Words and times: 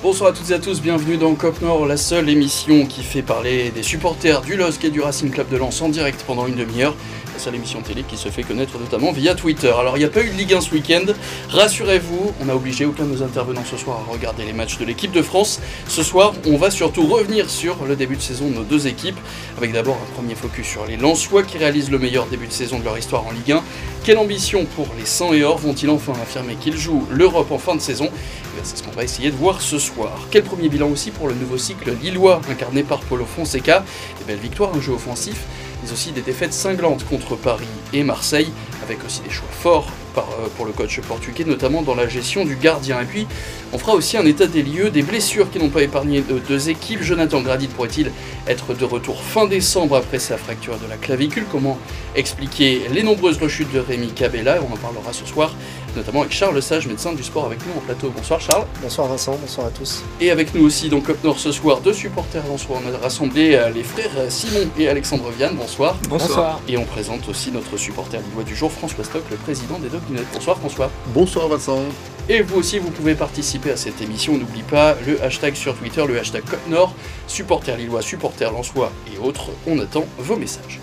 Bonsoir 0.00 0.30
à 0.30 0.32
toutes 0.32 0.48
et 0.50 0.54
à 0.54 0.60
tous, 0.60 0.80
bienvenue 0.80 1.16
dans 1.16 1.34
Cop 1.34 1.60
Nord, 1.60 1.84
la 1.84 1.96
seule 1.96 2.28
émission 2.28 2.86
qui 2.86 3.02
fait 3.02 3.20
parler 3.20 3.70
des 3.70 3.82
supporters 3.82 4.42
du 4.42 4.54
LOSC 4.54 4.84
et 4.84 4.90
du 4.90 5.00
Racing 5.00 5.28
Club 5.28 5.48
de 5.48 5.56
Lens 5.56 5.82
en 5.82 5.88
direct 5.88 6.22
pendant 6.24 6.46
une 6.46 6.54
demi-heure. 6.54 6.94
La 7.38 7.44
seule 7.44 7.54
émission 7.54 7.82
télé 7.82 8.02
qui 8.02 8.16
se 8.16 8.30
fait 8.30 8.42
connaître 8.42 8.80
notamment 8.80 9.12
via 9.12 9.32
Twitter. 9.36 9.68
Alors 9.68 9.96
il 9.96 10.00
n'y 10.00 10.04
a 10.04 10.08
pas 10.08 10.24
eu 10.24 10.30
de 10.30 10.34
Ligue 10.34 10.54
1 10.54 10.60
ce 10.60 10.72
week-end, 10.72 11.04
rassurez-vous, 11.50 12.34
on 12.40 12.46
n'a 12.46 12.56
obligé 12.56 12.84
aucun 12.84 13.04
de 13.04 13.10
nos 13.10 13.22
intervenants 13.22 13.62
ce 13.64 13.76
soir 13.76 14.00
à 14.00 14.12
regarder 14.12 14.44
les 14.44 14.52
matchs 14.52 14.76
de 14.78 14.84
l'équipe 14.84 15.12
de 15.12 15.22
France. 15.22 15.60
Ce 15.86 16.02
soir, 16.02 16.34
on 16.46 16.56
va 16.56 16.72
surtout 16.72 17.06
revenir 17.06 17.48
sur 17.48 17.84
le 17.84 17.94
début 17.94 18.16
de 18.16 18.20
saison 18.20 18.48
de 18.48 18.54
nos 18.54 18.64
deux 18.64 18.88
équipes, 18.88 19.18
avec 19.56 19.72
d'abord 19.72 19.98
un 20.02 20.14
premier 20.16 20.34
focus 20.34 20.66
sur 20.66 20.84
les 20.84 20.96
Lensois 20.96 21.44
qui 21.44 21.58
réalisent 21.58 21.92
le 21.92 22.00
meilleur 22.00 22.26
début 22.26 22.48
de 22.48 22.52
saison 22.52 22.80
de 22.80 22.84
leur 22.84 22.98
histoire 22.98 23.24
en 23.24 23.30
Ligue 23.30 23.52
1. 23.52 23.62
Quelle 24.02 24.18
ambition 24.18 24.64
pour 24.74 24.88
les 24.98 25.06
100 25.06 25.34
et 25.34 25.44
or 25.44 25.58
Vont-ils 25.58 25.90
enfin 25.90 26.14
affirmer 26.20 26.56
qu'ils 26.56 26.76
jouent 26.76 27.06
l'Europe 27.08 27.52
en 27.52 27.58
fin 27.58 27.76
de 27.76 27.80
saison? 27.80 28.08
Eh 28.10 28.60
C'est 28.64 28.78
ce 28.78 28.82
qu'on 28.82 28.90
va 28.90 29.04
essayer 29.04 29.30
de 29.30 29.36
voir 29.36 29.60
ce 29.60 29.78
soir. 29.78 30.26
Quel 30.32 30.42
premier 30.42 30.68
bilan 30.68 30.88
aussi 30.88 31.12
pour 31.12 31.28
le 31.28 31.34
nouveau 31.34 31.56
cycle 31.56 31.92
lillois 32.02 32.40
incarné 32.50 32.82
par 32.82 32.98
Paulo 32.98 33.24
Fonseca? 33.24 33.84
Des 34.18 34.24
belles 34.24 34.42
victoires, 34.42 34.74
un 34.74 34.80
jeu 34.80 34.92
offensif, 34.92 35.44
mais 35.88 35.92
aussi 35.92 36.12
des 36.12 36.20
défaites 36.20 36.52
cinglantes 36.52 37.04
contre 37.06 37.36
Paris 37.36 37.66
et 37.92 38.02
Marseille, 38.02 38.50
avec 38.88 39.04
aussi 39.04 39.20
des 39.20 39.30
choix 39.30 39.48
forts 39.50 39.86
euh, 40.16 40.20
pour 40.56 40.66
le 40.66 40.72
coach 40.72 41.00
portugais, 41.00 41.44
notamment 41.44 41.82
dans 41.82 41.94
la 41.94 42.08
gestion 42.08 42.44
du 42.44 42.56
gardien. 42.56 43.00
Et 43.00 43.04
puis, 43.04 43.26
on 43.72 43.78
fera 43.78 43.92
aussi 43.92 44.16
un 44.16 44.24
état 44.24 44.46
des 44.46 44.62
lieux 44.62 44.90
des 44.90 45.02
blessures 45.02 45.50
qui 45.50 45.58
n'ont 45.58 45.68
pas 45.68 45.82
épargné 45.82 46.22
de 46.22 46.38
deux 46.38 46.70
équipes. 46.70 47.02
Jonathan 47.02 47.40
Gradit 47.40 47.68
pourrait-il 47.68 48.10
être 48.46 48.74
de 48.74 48.84
retour 48.84 49.22
fin 49.22 49.46
décembre 49.46 49.96
après 49.96 50.18
sa 50.18 50.38
fracture 50.38 50.78
de 50.78 50.88
la 50.88 50.96
clavicule? 50.96 51.44
Comment 51.52 51.78
expliquer 52.16 52.82
les 52.90 53.02
nombreuses 53.02 53.38
rechutes 53.38 53.72
de 53.72 53.78
Rémi 53.78 54.08
Cabella? 54.08 54.58
On 54.68 54.72
en 54.72 54.76
parlera 54.76 55.12
ce 55.12 55.26
soir, 55.26 55.54
notamment 55.94 56.22
avec 56.22 56.32
Charles 56.32 56.60
Sage, 56.62 56.86
médecin 56.86 57.12
du 57.12 57.22
sport 57.22 57.44
avec 57.44 57.58
nous 57.66 57.72
en 57.76 57.80
plateau. 57.80 58.12
Bonsoir 58.16 58.40
Charles. 58.40 58.66
Bonsoir 58.82 59.08
Vincent, 59.08 59.36
bonsoir 59.40 59.66
à 59.66 59.70
tous. 59.70 60.02
Et 60.20 60.30
avec 60.30 60.54
nous 60.54 60.64
aussi 60.64 60.88
dans 60.88 61.00
Cop 61.00 61.22
Nord 61.22 61.38
ce 61.38 61.52
soir, 61.52 61.80
deux 61.80 61.92
supporters 61.92 62.42
soir. 62.56 62.80
On 62.84 62.94
a 62.94 62.98
rassemblé 62.98 63.54
euh, 63.54 63.70
les 63.70 63.82
frères 63.82 64.10
Simon 64.30 64.68
et 64.78 64.88
Alexandre 64.88 65.30
Vianne. 65.30 65.54
Bonsoir. 65.56 65.96
Bonsoir. 66.08 66.60
Et 66.68 66.76
on 66.78 66.84
présente 66.84 67.28
aussi 67.28 67.52
notre 67.52 67.76
supporter 67.76 68.18
lillois 68.28 68.44
du 68.44 68.56
jour, 68.56 68.70
François 68.78 69.04
Stock, 69.04 69.24
le 69.30 69.36
président 69.36 69.78
des 69.78 69.88
Dogs 69.88 70.02
Bonsoir 70.32 70.56
François. 70.56 70.90
Bonsoir 71.08 71.48
Vincent. 71.48 71.82
Et 72.28 72.42
vous 72.42 72.58
aussi, 72.58 72.78
vous 72.78 72.90
pouvez 72.90 73.14
participer 73.14 73.72
à 73.72 73.76
cette 73.76 74.00
émission. 74.00 74.38
N'oublie 74.38 74.62
pas 74.62 74.94
le 75.06 75.20
hashtag 75.22 75.54
sur 75.54 75.76
Twitter, 75.76 76.04
le 76.06 76.18
hashtag 76.18 76.44
Côte 76.44 76.68
Nord, 76.68 76.94
supporter 77.26 77.76
lillois, 77.76 78.02
supporter 78.02 78.50
lensois 78.52 78.92
et 79.12 79.18
autres. 79.18 79.50
On 79.66 79.78
attend 79.80 80.04
vos 80.18 80.36
messages. 80.36 80.80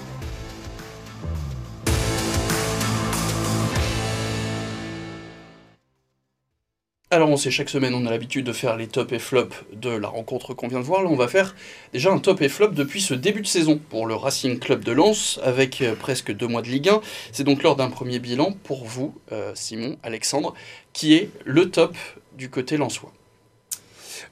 Alors 7.12 7.30
on 7.30 7.38
sait, 7.38 7.52
chaque 7.52 7.70
semaine 7.70 7.94
on 7.94 8.08
a 8.08 8.10
l'habitude 8.10 8.48
de 8.48 8.52
faire 8.52 8.76
les 8.78 8.88
top 8.88 9.14
et 9.14 9.20
flop 9.20 9.50
de 9.74 9.92
la 9.92 10.08
rencontre 10.08 10.56
qu'on 10.56 10.68
vient 10.68 10.80
de 10.80 10.84
voir. 10.86 11.04
Là 11.04 11.10
on 11.12 11.16
va 11.16 11.28
faire 11.28 11.56
déjà 11.94 12.12
un 12.12 12.18
top 12.18 12.42
et 12.42 12.50
flop 12.50 12.70
depuis 12.70 13.00
ce 13.00 13.14
début 13.14 13.42
de 13.42 13.48
saison 13.48 13.80
pour 13.90 14.08
le 14.08 14.16
Racing 14.16 14.58
Club 14.58 14.84
de 14.84 14.92
Lens 14.92 15.40
avec 15.44 15.84
euh, 15.84 15.94
presque 15.94 16.32
deux 16.32 16.48
mois 16.48 16.64
de 16.64 16.68
Ligue 16.68 16.90
1. 16.90 17.02
C'est 17.32 17.44
donc 17.44 17.62
lors 17.62 17.76
d'un 17.76 17.92
premier 17.92 18.18
bilan 18.18 18.56
pour 18.64 18.86
vous, 18.86 19.14
euh, 19.32 19.52
Simon, 19.54 19.98
Alexandre, 20.02 20.56
qui 20.94 21.14
est 21.14 21.30
le 21.46 21.70
top 21.70 21.96
du 22.36 22.50
côté 22.50 22.76
lensois. 22.76 23.14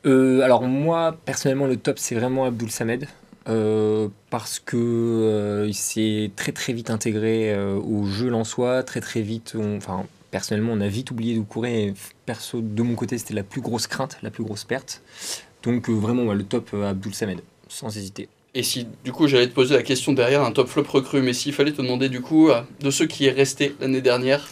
Euh, 0.08 0.42
alors 0.42 0.64
moi 0.64 1.16
personnellement 1.26 1.68
le 1.68 1.78
top 1.78 2.00
c'est 2.00 2.16
vraiment 2.16 2.46
Abdul 2.46 2.72
Samed. 2.72 3.08
parce 4.32 4.60
que 4.60 5.66
il 5.68 5.76
s'est 5.76 6.32
très 6.36 6.52
très 6.52 6.74
vite 6.74 6.90
intégré 6.90 7.56
au 7.56 8.06
jeu 8.08 8.30
lensois, 8.30 8.82
très 8.82 9.00
très 9.00 9.22
vite, 9.22 9.56
enfin 9.78 10.08
personnellement, 10.34 10.74
on 10.74 10.82
a 10.82 10.88
vite 10.88 11.12
oublié 11.12 11.36
d'où 11.36 11.44
courir. 11.44 11.72
Et 11.72 11.94
perso, 12.26 12.60
de 12.60 12.82
mon 12.82 12.96
côté, 12.96 13.20
c'était 13.20 13.36
la 13.36 13.44
plus 13.44 13.62
grosse 13.62 13.86
crainte, 13.86 14.18
la 14.24 14.32
plus 14.32 14.44
grosse 14.44 14.64
perte. 14.64 15.04
Donc, 15.62 15.90
euh, 15.90 15.94
vraiment, 15.94 16.34
le 16.34 16.44
top 16.44 16.72
euh, 16.74 16.90
Abdul 16.90 17.14
Samed, 17.14 17.42
sans 17.70 17.96
hésiter. 17.96 18.28
Et 18.56 18.64
si, 18.64 18.88
du 19.06 19.12
coup, 19.12 19.28
j'allais 19.28 19.48
te 19.48 19.54
poser 19.54 19.76
la 19.76 19.84
question 19.84 20.12
derrière 20.12 20.44
un 20.44 20.52
top 20.52 20.68
flop 20.68 20.86
recru, 20.90 21.22
mais 21.22 21.34
s'il 21.34 21.54
fallait 21.54 21.72
te 21.72 21.84
demander, 21.84 22.10
du 22.10 22.22
coup, 22.22 22.50
euh, 22.50 22.62
de 22.82 22.90
ceux 22.90 23.06
qui 23.06 23.28
est 23.28 23.32
resté 23.32 23.76
l'année 23.80 24.02
dernière 24.02 24.50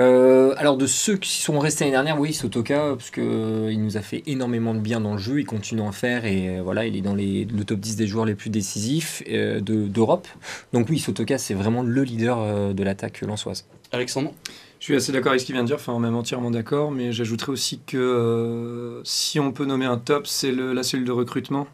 alors 0.00 0.76
de 0.76 0.86
ceux 0.86 1.16
qui 1.16 1.42
sont 1.42 1.58
restés 1.58 1.82
l'année 1.82 1.96
dernière, 1.96 2.20
oui, 2.20 2.32
Sotoka, 2.32 2.94
parce 2.96 3.10
qu'il 3.10 3.24
il 3.24 3.82
nous 3.82 3.96
a 3.96 4.00
fait 4.00 4.22
énormément 4.26 4.72
de 4.72 4.78
bien 4.78 5.00
dans 5.00 5.14
le 5.14 5.18
jeu, 5.18 5.40
il 5.40 5.44
continue 5.44 5.80
à 5.80 5.84
en 5.84 5.90
faire, 5.90 6.24
et 6.24 6.60
voilà, 6.60 6.86
il 6.86 6.96
est 6.96 7.00
dans 7.00 7.16
les, 7.16 7.44
le 7.44 7.64
top 7.64 7.80
10 7.80 7.96
des 7.96 8.06
joueurs 8.06 8.24
les 8.24 8.36
plus 8.36 8.48
décisifs 8.48 9.24
d'Europe. 9.26 10.28
Donc 10.72 10.88
oui, 10.88 11.00
Sotoka, 11.00 11.36
c'est 11.36 11.54
vraiment 11.54 11.82
le 11.82 12.04
leader 12.04 12.72
de 12.72 12.82
l'attaque 12.84 13.22
lançoise. 13.22 13.66
Alexandre? 13.90 14.32
Je 14.78 14.84
suis 14.84 14.94
assez 14.94 15.12
d'accord 15.12 15.30
avec 15.30 15.40
ce 15.40 15.46
qu'il 15.46 15.54
vient 15.54 15.64
de 15.64 15.68
dire, 15.68 15.76
enfin 15.76 15.98
même 15.98 16.14
entièrement 16.14 16.50
d'accord, 16.50 16.90
mais 16.90 17.12
j'ajouterais 17.12 17.50
aussi 17.50 17.80
que 17.84 17.96
euh, 17.96 19.02
si 19.04 19.40
on 19.40 19.52
peut 19.52 19.64
nommer 19.64 19.86
un 19.86 19.98
top, 19.98 20.26
c'est 20.26 20.52
la 20.52 20.82
cellule 20.82 21.06
de 21.06 21.12
recrutement 21.12 21.66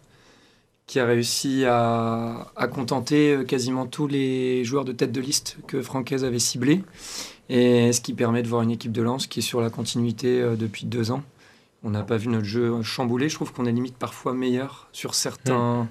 qui 0.87 1.01
a 1.01 1.07
réussi 1.07 1.65
à, 1.67 2.53
contenter 2.73 3.35
euh, 3.35 3.45
quasiment 3.45 3.87
tous 3.87 4.07
les 4.07 4.65
joueurs 4.65 4.85
de 4.85 4.93
tête 4.93 5.13
de 5.13 5.21
liste 5.21 5.57
que 5.67 5.83
Francaise 5.83 6.25
avait 6.25 6.39
ciblés, 6.39 6.83
et 7.49 7.93
ce 7.93 8.01
qui 8.01 8.15
permet 8.15 8.43
de 8.43 8.49
voir 8.49 8.63
une 8.63 8.71
équipe 8.71 8.93
de 8.93 9.03
lance 9.03 9.27
qui 9.27 9.41
est 9.41 9.43
sur 9.43 9.61
la 9.61 9.71
continuité 9.71 10.41
euh, 10.41 10.57
depuis 10.57 10.87
deux 10.87 11.11
ans. 11.11 11.23
On 11.83 11.91
n'a 11.91 12.03
pas 12.03 12.17
vu 12.17 12.29
notre 12.29 12.47
jeu 12.47 12.83
chamboulé, 12.83 13.29
je 13.29 13.35
trouve 13.35 13.53
qu'on 13.53 13.67
est 13.67 13.73
limite 13.73 13.97
parfois 13.97 14.33
meilleur 14.33 14.89
sur 14.93 15.15
certains... 15.15 15.83
Hmm. 15.83 15.89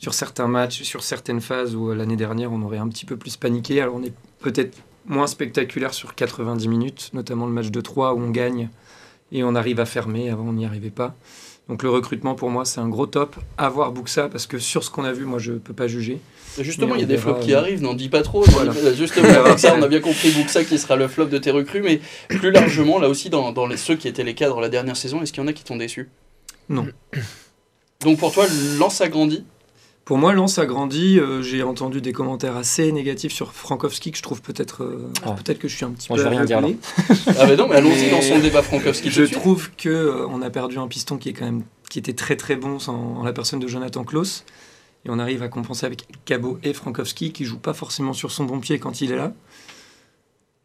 Sur 0.00 0.12
certains 0.12 0.48
matchs, 0.48 0.82
sur 0.82 1.02
certaines 1.02 1.40
phases 1.40 1.74
où 1.74 1.94
l'année 1.94 2.16
dernière 2.16 2.52
on 2.52 2.60
aurait 2.62 2.78
un 2.78 2.88
petit 2.88 3.06
peu 3.06 3.16
plus 3.16 3.38
paniqué. 3.38 3.80
Alors 3.80 3.94
on 3.94 4.02
est 4.02 4.12
peut-être 4.40 4.76
moins 5.06 5.26
spectaculaire 5.26 5.94
sur 5.94 6.14
90 6.14 6.68
minutes, 6.68 7.10
notamment 7.12 7.46
le 7.46 7.52
match 7.52 7.70
de 7.70 7.80
3 7.80 8.14
où 8.14 8.20
on 8.20 8.30
gagne 8.30 8.68
et 9.32 9.44
on 9.44 9.54
arrive 9.54 9.80
à 9.80 9.86
fermer, 9.86 10.30
avant 10.30 10.44
on 10.44 10.52
n'y 10.52 10.66
arrivait 10.66 10.90
pas. 10.90 11.14
Donc 11.68 11.82
le 11.82 11.88
recrutement 11.88 12.34
pour 12.34 12.50
moi 12.50 12.64
c'est 12.64 12.80
un 12.80 12.88
gros 12.88 13.06
top. 13.06 13.36
Avoir 13.56 13.92
Buxa 13.92 14.28
parce 14.28 14.46
que 14.46 14.58
sur 14.58 14.84
ce 14.84 14.90
qu'on 14.90 15.04
a 15.04 15.12
vu, 15.12 15.24
moi 15.24 15.38
je 15.38 15.52
peux 15.52 15.72
pas 15.72 15.86
juger. 15.86 16.20
Justement, 16.60 16.94
il 16.94 17.00
y 17.00 17.04
a 17.04 17.06
des 17.06 17.16
flops 17.16 17.44
qui 17.44 17.54
arrivent, 17.54 17.82
n'en 17.82 17.94
dis 17.94 18.08
pas 18.08 18.22
trop. 18.22 18.44
Justement, 18.96 19.28
avec 19.28 19.58
ça, 19.58 19.74
on 19.76 19.82
a 19.82 19.88
bien 19.88 20.00
compris 20.00 20.30
Buxa 20.30 20.64
qui 20.64 20.78
sera 20.78 20.94
le 20.94 21.08
flop 21.08 21.26
de 21.26 21.38
tes 21.38 21.50
recrues, 21.50 21.82
mais 21.82 22.00
plus 22.28 22.52
largement, 22.52 23.00
là 23.00 23.08
aussi, 23.08 23.28
dans, 23.28 23.50
dans 23.50 23.66
les, 23.66 23.76
ceux 23.76 23.96
qui 23.96 24.06
étaient 24.06 24.22
les 24.22 24.34
cadres 24.34 24.60
la 24.60 24.68
dernière 24.68 24.96
saison, 24.96 25.20
est-ce 25.20 25.32
qu'il 25.32 25.42
y 25.42 25.44
en 25.44 25.48
a 25.48 25.52
qui 25.52 25.64
t'ont 25.64 25.76
déçu? 25.76 26.10
Non. 26.68 26.86
Donc 28.00 28.18
pour 28.18 28.32
toi, 28.32 28.46
Lance 28.78 29.00
a 29.00 29.08
grandi? 29.08 29.44
Pour 30.04 30.18
moi, 30.18 30.34
Lens 30.34 30.58
a 30.58 30.66
grandi. 30.66 31.18
Euh, 31.18 31.40
j'ai 31.40 31.62
entendu 31.62 32.00
des 32.00 32.12
commentaires 32.12 32.56
assez 32.56 32.92
négatifs 32.92 33.32
sur 33.32 33.52
Frankowski 33.52 34.12
que 34.12 34.18
je 34.18 34.22
trouve 34.22 34.42
peut-être 34.42 34.84
euh, 34.84 35.10
ah. 35.24 35.32
peut-être 35.32 35.58
que 35.58 35.68
je 35.68 35.76
suis 35.76 35.84
un 35.84 35.90
petit 35.90 36.08
peu. 36.08 36.18
Je 36.18 36.22
vais 36.22 36.28
rien 36.28 36.44
dire 36.44 36.60
ah 37.38 37.46
mais 37.46 37.56
non, 37.56 37.68
mais 37.68 37.76
allons-y 37.76 38.10
dans 38.10 38.20
son 38.20 38.38
débat 38.38 38.62
Frankowski. 38.62 39.10
Je 39.10 39.24
trouve 39.24 39.70
que 39.76 39.88
euh, 39.88 40.26
on 40.28 40.42
a 40.42 40.50
perdu 40.50 40.78
un 40.78 40.88
piston 40.88 41.16
qui 41.16 41.30
est 41.30 41.32
quand 41.32 41.46
même 41.46 41.62
qui 41.88 41.98
était 41.98 42.12
très 42.12 42.36
très 42.36 42.56
bon 42.56 42.78
en 42.86 43.22
la 43.22 43.32
personne 43.32 43.60
de 43.60 43.66
Jonathan 43.66 44.04
Klaus 44.04 44.44
et 45.06 45.10
on 45.10 45.18
arrive 45.18 45.42
à 45.42 45.48
compenser 45.48 45.86
avec 45.86 46.06
Cabot 46.24 46.58
et 46.62 46.74
Frankowski 46.74 47.32
qui 47.32 47.44
jouent 47.44 47.58
pas 47.58 47.74
forcément 47.74 48.12
sur 48.12 48.30
son 48.30 48.44
bon 48.44 48.60
pied 48.60 48.78
quand 48.78 49.00
il 49.00 49.12
est 49.12 49.16
là. 49.16 49.32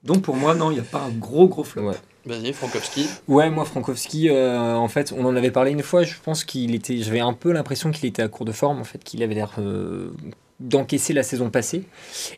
Donc 0.04 0.22
pour 0.22 0.36
moi, 0.36 0.56
non, 0.56 0.72
il 0.72 0.76
n'y 0.76 0.80
a 0.80 0.84
pas 0.84 1.02
un 1.02 1.12
gros 1.12 1.48
gros 1.48 1.64
flop. 1.64 1.92
Vas-y, 2.26 2.54
Frankowski. 2.54 3.08
Ouais, 3.28 3.50
moi, 3.50 3.66
Frankowski, 3.66 4.30
euh, 4.30 4.76
en 4.76 4.88
fait, 4.88 5.14
on 5.16 5.26
en 5.26 5.36
avait 5.36 5.52
parlé 5.52 5.72
une 5.72 5.84
fois. 5.84 6.04
Je 6.04 6.16
pense 6.22 6.44
qu'il 6.44 6.76
était. 6.76 6.98
J'avais 6.98 7.22
un 7.22 7.34
peu 7.34 7.52
l'impression 7.52 7.92
qu'il 7.92 8.08
était 8.08 8.22
à 8.22 8.28
court 8.28 8.46
de 8.46 8.52
forme, 8.52 8.80
en 8.80 8.84
fait, 8.84 9.04
qu'il 9.04 9.24
avait 9.24 9.36
l'air 9.36 9.54
euh, 9.60 10.12
d'encaisser 10.60 11.14
la 11.14 11.24
saison 11.24 11.50
passée. 11.50 11.84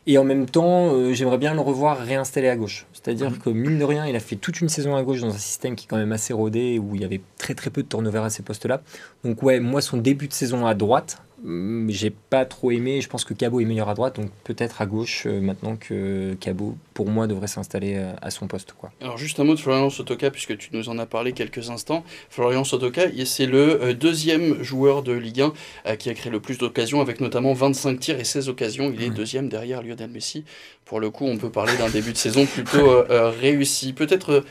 Et 0.06 0.18
en 0.18 0.24
même 0.24 0.46
temps, 0.46 0.94
euh, 0.94 1.12
j'aimerais 1.12 1.38
bien 1.38 1.52
le 1.54 1.60
revoir 1.60 1.98
réinstallé 1.98 2.48
à 2.48 2.56
gauche. 2.56 2.86
C'est-à-dire 2.92 3.30
mhm. 3.30 3.38
que, 3.38 3.50
mine 3.50 3.78
de 3.78 3.84
rien, 3.84 4.06
il 4.06 4.14
a 4.14 4.20
fait 4.20 4.36
toute 4.36 4.60
une 4.60 4.68
saison 4.68 4.94
à 4.94 5.02
gauche 5.02 5.20
dans 5.20 5.34
un 5.34 5.38
système 5.38 5.74
qui 5.74 5.86
est 5.86 5.88
quand 5.88 5.96
même 5.96 6.12
assez 6.12 6.32
rodé, 6.32 6.78
où 6.78 6.94
il 6.94 7.00
y 7.00 7.04
avait 7.04 7.20
très 7.36 7.54
très 7.54 7.70
peu 7.70 7.82
de 7.82 7.88
turnover 7.88 8.20
à 8.20 8.30
ces 8.30 8.44
postes-là. 8.44 8.82
Donc, 9.24 9.42
ouais, 9.42 9.58
moi, 9.58 9.80
son 9.80 9.96
début 9.96 10.28
de 10.28 10.32
saison 10.32 10.64
à 10.64 10.74
droite, 10.74 11.18
j'ai 11.44 12.10
pas 12.10 12.44
trop 12.44 12.70
aimé. 12.70 13.00
Je 13.00 13.08
pense 13.08 13.24
que 13.24 13.34
Cabot 13.34 13.60
est 13.60 13.64
meilleur 13.64 13.88
à 13.88 13.94
droite, 13.94 14.16
donc 14.16 14.30
peut-être 14.44 14.80
à 14.80 14.86
gauche 14.86 15.24
euh, 15.26 15.40
maintenant 15.40 15.76
que 15.76 16.34
Cabot, 16.34 16.76
pour 16.94 17.08
moi, 17.08 17.26
devrait 17.26 17.48
s'installer 17.48 17.96
euh, 17.96 18.12
à 18.22 18.30
son 18.30 18.46
poste. 18.46 18.72
Quoi. 18.72 18.92
Alors, 19.00 19.18
juste 19.18 19.40
un 19.40 19.44
mot 19.44 19.54
de 19.54 19.60
Florian 19.60 19.90
Sotoka, 19.90 20.30
puisque 20.30 20.56
tu 20.56 20.70
nous 20.72 20.88
en 20.88 20.98
as 20.98 21.06
parlé 21.06 21.32
quelques 21.32 21.70
instants. 21.70 22.04
Florian 22.30 22.64
Sotoka, 22.64 23.02
c'est 23.24 23.46
le 23.46 23.82
euh, 23.82 23.94
deuxième 23.94 24.62
joueur 24.62 25.02
de 25.02 25.12
Ligue 25.12 25.42
1 25.86 25.96
qui 25.96 26.10
a 26.10 26.14
créé 26.14 26.30
le 26.30 26.40
plus 26.40 26.58
d'occasions, 26.58 27.00
avec 27.00 27.20
notamment 27.20 27.52
25 27.52 27.98
tirs 27.98 28.20
et 28.20 28.24
16 28.24 28.48
occasions. 28.48 28.92
Il 28.94 29.02
est 29.02 29.10
deuxième 29.10 29.48
derrière 29.48 29.82
Lionel 29.82 30.10
Messi. 30.10 30.44
Pour 30.84 31.00
le 31.00 31.10
coup, 31.10 31.26
on 31.26 31.38
peut 31.38 31.50
parler 31.50 31.76
d'un 31.76 31.90
début 31.90 32.12
de 32.12 32.18
saison 32.18 32.46
plutôt 32.46 33.02
réussi. 33.40 33.92
Peut-être, 33.92 34.44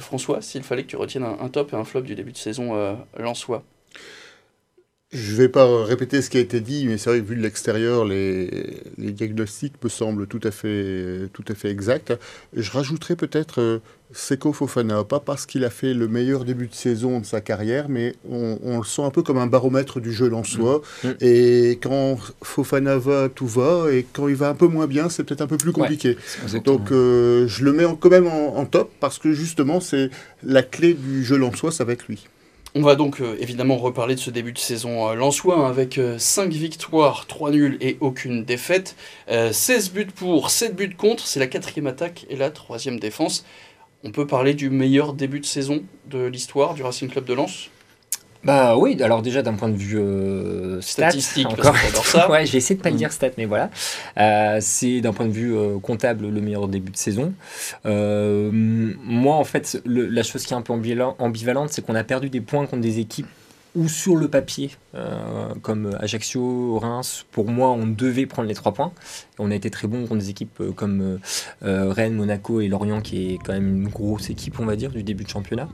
François, 0.00 0.42
s'il 0.42 0.62
fallait 0.62 0.82
que 0.82 0.88
tu 0.88 0.96
retiennes 0.96 1.24
un, 1.24 1.48
top 1.48 1.72
et 1.72 1.76
un 1.76 1.84
flop 1.84 2.02
du 2.02 2.14
début 2.14 2.32
de 2.32 2.36
saison 2.36 2.96
lensois. 3.16 3.62
Je 5.12 5.32
ne 5.32 5.36
vais 5.36 5.48
pas 5.48 5.84
répéter 5.84 6.22
ce 6.22 6.30
qui 6.30 6.38
a 6.38 6.40
été 6.40 6.60
dit, 6.60 6.86
mais 6.86 6.96
c'est 6.96 7.10
vrai 7.10 7.20
que 7.20 7.26
vu 7.26 7.36
de 7.36 7.42
l'extérieur, 7.42 8.06
les, 8.06 8.48
diagnostics 8.96 9.74
me 9.84 9.90
semblent 9.90 10.26
tout 10.26 10.40
à 10.42 10.50
fait, 10.50 11.28
tout 11.34 11.44
à 11.48 11.54
fait 11.54 11.68
exacts. 11.68 12.14
Je 12.54 12.70
rajouterais 12.70 13.14
peut-être 13.14 13.60
euh, 13.60 13.78
Seko 14.14 14.54
Fofana, 14.54 15.04
pas 15.04 15.20
parce 15.20 15.44
qu'il 15.44 15.66
a 15.66 15.70
fait 15.70 15.92
le 15.92 16.08
meilleur 16.08 16.46
début 16.46 16.66
de 16.66 16.74
saison 16.74 17.20
de 17.20 17.26
sa 17.26 17.42
carrière, 17.42 17.90
mais 17.90 18.14
on, 18.26 18.78
le 18.78 18.84
sent 18.84 19.02
un 19.02 19.10
peu 19.10 19.22
comme 19.22 19.36
un 19.36 19.46
baromètre 19.46 20.00
du 20.00 20.14
jeu 20.14 20.32
en 20.32 20.44
soi. 20.44 20.80
Mm. 21.04 21.08
Mm. 21.08 21.14
Et 21.20 21.78
quand 21.82 22.18
Fofana 22.42 22.96
va, 22.96 23.28
tout 23.28 23.46
va, 23.46 23.92
et 23.92 24.06
quand 24.14 24.28
il 24.28 24.36
va 24.36 24.48
un 24.48 24.54
peu 24.54 24.66
moins 24.66 24.86
bien, 24.86 25.10
c'est 25.10 25.24
peut-être 25.24 25.42
un 25.42 25.46
peu 25.46 25.58
plus 25.58 25.72
compliqué. 25.72 26.16
Donc 26.64 26.90
euh, 26.90 27.46
je 27.48 27.64
le 27.64 27.72
mets 27.74 27.84
quand 28.00 28.10
même 28.10 28.26
en, 28.26 28.64
top, 28.64 28.90
parce 28.98 29.18
que 29.18 29.32
justement, 29.32 29.80
c'est 29.80 30.08
la 30.42 30.62
clé 30.62 30.94
du 30.94 31.22
jeu 31.22 31.42
en 31.42 31.52
soi, 31.52 31.70
ça 31.70 31.84
va 31.84 31.92
être 31.92 32.06
lui. 32.08 32.26
On 32.74 32.80
va 32.80 32.94
donc 32.94 33.20
euh, 33.20 33.36
évidemment 33.38 33.76
reparler 33.76 34.14
de 34.14 34.20
ce 34.20 34.30
début 34.30 34.52
de 34.52 34.58
saison 34.58 35.10
euh, 35.10 35.14
lensois 35.14 35.58
hein, 35.58 35.68
avec 35.68 36.00
5 36.18 36.50
victoires, 36.52 37.26
3 37.26 37.50
nuls 37.50 37.76
et 37.80 37.98
aucune 38.00 38.44
défaite. 38.44 38.96
16 39.28 39.92
buts 39.92 40.06
pour, 40.06 40.50
7 40.50 40.74
buts 40.74 40.94
contre, 40.96 41.26
c'est 41.26 41.40
la 41.40 41.46
quatrième 41.46 41.86
attaque 41.86 42.24
et 42.30 42.36
la 42.36 42.50
troisième 42.50 42.98
défense. 42.98 43.44
On 44.04 44.10
peut 44.10 44.26
parler 44.26 44.54
du 44.54 44.70
meilleur 44.70 45.12
début 45.12 45.40
de 45.40 45.46
saison 45.46 45.84
de 46.06 46.24
l'histoire 46.24 46.74
du 46.74 46.82
Racing 46.82 47.08
Club 47.08 47.24
de 47.24 47.34
Lens? 47.34 47.68
Bah 48.44 48.76
oui, 48.76 49.00
alors 49.02 49.22
déjà 49.22 49.42
d'un 49.42 49.54
point 49.54 49.68
de 49.68 49.76
vue 49.76 49.98
euh, 49.98 50.80
statistique, 50.80 51.46
encore. 51.50 51.76
ça. 52.04 52.28
ouais, 52.28 52.44
j'ai 52.44 52.58
essayé 52.58 52.76
de 52.76 52.82
pas 52.82 52.88
le 52.88 52.96
mm. 52.96 52.98
dire 52.98 53.12
stat, 53.12 53.30
mais 53.38 53.44
voilà. 53.44 53.70
Euh, 54.18 54.58
c'est 54.60 55.00
d'un 55.00 55.12
point 55.12 55.26
de 55.26 55.32
vue 55.32 55.56
euh, 55.56 55.78
comptable 55.78 56.28
le 56.28 56.40
meilleur 56.40 56.66
début 56.66 56.90
de 56.90 56.96
saison. 56.96 57.32
moi, 57.84 59.36
en 59.36 59.44
fait, 59.44 59.80
la 59.86 60.22
chose 60.24 60.44
qui 60.44 60.54
est 60.54 60.56
un 60.56 60.62
peu 60.62 60.72
ambivalente, 60.72 61.70
c'est 61.70 61.86
qu'on 61.86 61.94
a 61.94 62.04
perdu 62.04 62.30
des 62.30 62.40
points 62.40 62.66
contre 62.66 62.82
des 62.82 62.98
équipes 62.98 63.28
ou 63.74 63.88
sur 63.88 64.16
le 64.16 64.28
papier, 64.28 64.70
comme 65.62 65.96
Ajaccio, 65.98 66.78
Reims, 66.78 67.24
pour 67.32 67.48
moi, 67.48 67.70
on 67.70 67.86
devait 67.86 68.26
prendre 68.26 68.48
les 68.48 68.54
trois 68.54 68.72
points. 68.72 68.92
On 69.38 69.50
a 69.50 69.54
été 69.54 69.70
très 69.70 69.88
bon 69.88 70.06
contre 70.06 70.20
des 70.20 70.30
équipes 70.30 70.62
comme 70.76 71.18
Rennes, 71.62 72.14
Monaco 72.14 72.60
et 72.60 72.68
Lorient, 72.68 73.00
qui 73.00 73.32
est 73.32 73.38
quand 73.38 73.54
même 73.54 73.68
une 73.68 73.88
grosse 73.88 74.28
équipe, 74.28 74.60
on 74.60 74.66
va 74.66 74.76
dire, 74.76 74.90
du 74.90 75.02
début 75.02 75.24
de 75.24 75.30
championnat. 75.30 75.68